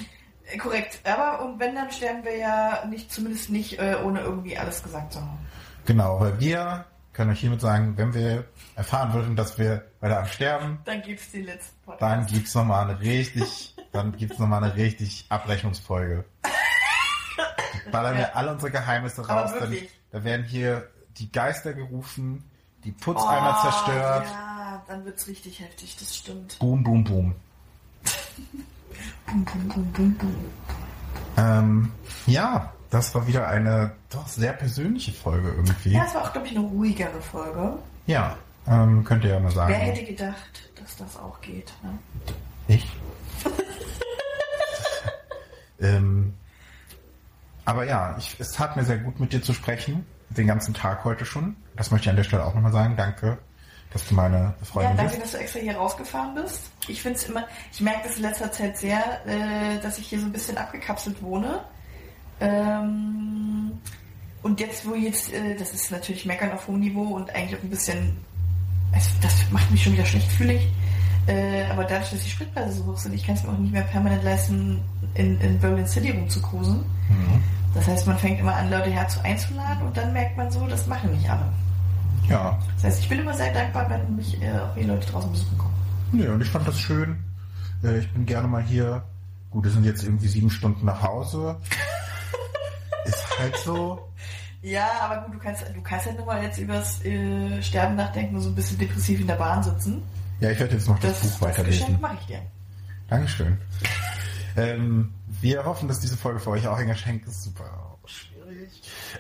[0.51, 0.99] Äh, Korrekt.
[1.03, 5.13] Aber und wenn, dann sterben wir ja nicht, zumindest nicht, äh, ohne irgendwie alles gesagt
[5.13, 5.37] zu haben.
[5.85, 10.25] Genau, weil wir können euch hiermit sagen, wenn wir erfahren würden, dass wir weiter am
[10.27, 12.01] Sterben, Dann gibt's die letzten Podcast.
[12.01, 16.25] dann gibt's noch mal eine richtig, dann gibt's noch mal eine richtig Abrechnungsfolge.
[17.85, 19.51] Da ballern wir alle unsere Geheimnisse raus.
[19.59, 19.75] Dann,
[20.11, 22.43] da werden hier die Geister gerufen,
[22.83, 24.25] die Putzeimer zerstört.
[24.27, 26.59] Oh, Ja, dann wird's richtig heftig, das stimmt.
[26.59, 27.35] Boom, boom, boom.
[29.27, 30.35] Bum, bum, bum, bum, bum.
[31.37, 31.91] Ähm,
[32.27, 35.93] ja, das war wieder eine doch sehr persönliche Folge irgendwie.
[35.93, 37.77] Ja, es war auch, glaube ich, eine ruhigere Folge.
[38.05, 39.71] Ja, ähm, könnt ihr ja mal sagen.
[39.71, 41.73] Wer hätte gedacht, dass das auch geht?
[41.83, 41.97] Ne?
[42.67, 42.87] Ich?
[45.81, 46.33] ähm,
[47.65, 50.05] aber ja, ich, es tat mir sehr gut, mit dir zu sprechen.
[50.29, 51.55] Den ganzen Tag heute schon.
[51.75, 52.95] Das möchte ich an der Stelle auch nochmal sagen.
[52.97, 53.37] Danke,
[53.91, 55.23] dass du meine Ja, Freundin danke, bist.
[55.23, 56.61] dass du extra hier rausgefahren bist.
[56.87, 60.19] Ich finde es immer, ich merke das in letzter Zeit sehr, äh, dass ich hier
[60.19, 61.61] so ein bisschen abgekapselt wohne.
[62.39, 63.71] Ähm,
[64.43, 67.63] und jetzt, wo jetzt, äh, das ist natürlich Meckern auf hohem Niveau und eigentlich auch
[67.63, 68.17] ein bisschen,
[68.95, 70.67] es, das macht mich schon wieder schlecht fühlig.
[71.27, 73.73] Äh, aber dadurch, dass die Spritpreise so hoch sind, ich kann es mir auch nicht
[73.73, 74.81] mehr permanent leisten,
[75.15, 76.77] in, in Berlin City rumzucruisen.
[77.09, 77.43] Mhm.
[77.73, 80.87] Das heißt, man fängt immer an, Leute herzu einzuladen und dann merkt man so, das
[80.87, 81.51] machen nicht alle.
[82.29, 82.57] Ja.
[82.75, 85.57] Das heißt, ich bin immer sehr dankbar, wenn mich äh, auch hier Leute draußen besuchen
[85.57, 85.73] kommen.
[86.11, 87.17] Nee, und ich fand das schön.
[87.83, 89.03] Äh, ich bin gerne mal hier.
[89.51, 91.57] Gut, es sind jetzt irgendwie sieben Stunden nach Hause.
[93.05, 93.99] Ist halt so.
[94.61, 98.35] Ja, aber gut, du kannst, du kannst ja nur mal jetzt übers äh, Sterben nachdenken
[98.35, 100.01] und so ein bisschen depressiv in der Bahn sitzen.
[100.39, 101.79] Ja, ich werde jetzt noch das, Das, Buch das weiterlesen.
[101.85, 102.41] Geschenk mache ich dir.
[103.09, 103.57] Dankeschön.
[104.57, 107.43] Ähm, wir hoffen, dass diese Folge für euch auch ein Geschenk ist.
[107.43, 108.69] Super schwierig.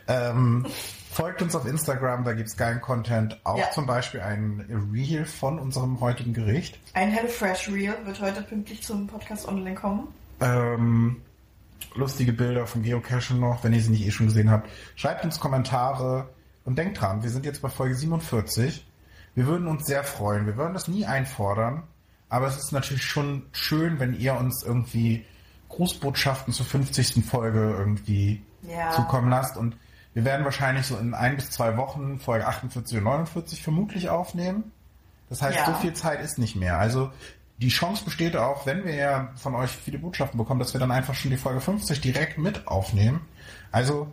[0.07, 0.65] Ähm,
[1.11, 3.37] folgt uns auf Instagram, da gibt's geilen Content.
[3.43, 3.69] Auch Ja.
[3.71, 4.61] zum Beispiel ein
[4.93, 6.79] Reel von unserem heutigen Gericht.
[6.93, 10.07] Ein HelloFresh Reel wird heute pünktlich zum Podcast online kommen.
[10.39, 11.17] Ähm,
[11.95, 14.69] lustige Bilder vom Geocachen noch, wenn ihr sie nicht eh schon gesehen habt.
[14.95, 16.29] Schreibt uns Kommentare
[16.63, 18.85] und denkt dran, wir sind jetzt bei Folge 47.
[19.35, 20.45] Wir würden uns sehr freuen.
[20.45, 21.83] Wir würden das nie einfordern,
[22.29, 25.25] aber es ist natürlich schon schön, wenn ihr uns irgendwie
[25.69, 27.23] Grußbotschaften zur 50.
[27.25, 28.91] Folge irgendwie Ja.
[28.91, 29.75] zukommen lasst und
[30.13, 34.71] wir werden wahrscheinlich so in ein bis zwei Wochen Folge 48 und 49 vermutlich aufnehmen.
[35.29, 35.65] Das heißt, Ja.
[35.65, 36.77] so viel Zeit ist nicht mehr.
[36.79, 37.11] Also
[37.57, 40.91] die Chance besteht auch, wenn wir ja von euch viele Botschaften bekommen, dass wir dann
[40.91, 43.21] einfach schon die Folge 50 direkt mit aufnehmen.
[43.71, 44.07] Also,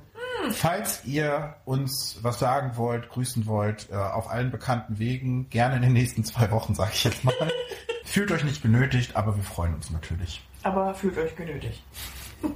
[0.51, 5.83] falls ihr uns was sagen wollt, grüßen wollt, äh, auf allen bekannten Wegen, gerne in
[5.83, 7.35] den nächsten zwei Wochen, sage ich jetzt mal.
[8.05, 10.43] Fühlt euch nicht genötigt, aber wir freuen uns natürlich.
[10.65, 11.83] Aber fühlt euch genötigt.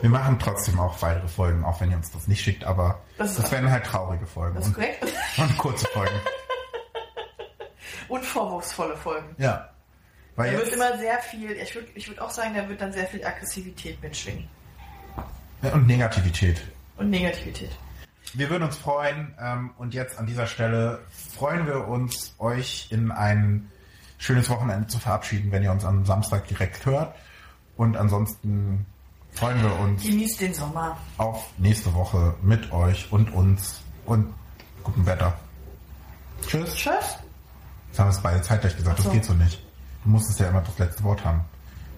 [0.00, 3.36] Wir machen trotzdem auch weitere Folgen, auch wenn ihr uns das nicht schickt, aber Das
[3.36, 5.06] das, werden halt traurige Folgen Das ist und, korrekt.
[5.38, 6.14] und kurze Folgen.
[8.08, 9.34] Und vorwurfsvolle Folgen.
[9.38, 9.68] Ja.
[10.34, 12.92] Weil Da wird immer sehr viel, ich würde ich würd auch sagen, da wird dann
[12.92, 14.48] sehr viel Aggressivität mitschwingen.
[15.72, 16.60] und Negativität.
[16.96, 17.70] Und Negativität.
[18.34, 21.00] Wir würden uns freuen ähm, und jetzt an dieser Stelle
[21.36, 23.70] freuen wir uns, euch in ein
[24.18, 27.14] schönes Wochenende zu verabschieden, wenn ihr uns am Samstag direkt hört.
[27.76, 28.86] Und ansonsten
[29.32, 30.96] freuen wir uns Genießt den Sommer.
[31.18, 34.32] auf nächste Woche mit euch und uns und
[34.82, 35.34] gutem Wetter.
[36.46, 36.74] Tschüss.
[36.74, 37.18] Tschüss.
[37.88, 39.04] Jetzt haben wir es beide zeitgleich gesagt, so.
[39.04, 39.62] das geht so nicht.
[40.04, 41.44] Du musstest ja immer das letzte Wort haben.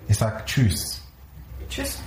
[0.08, 1.00] Ich sag Tschüss.
[1.68, 2.00] Tschüss.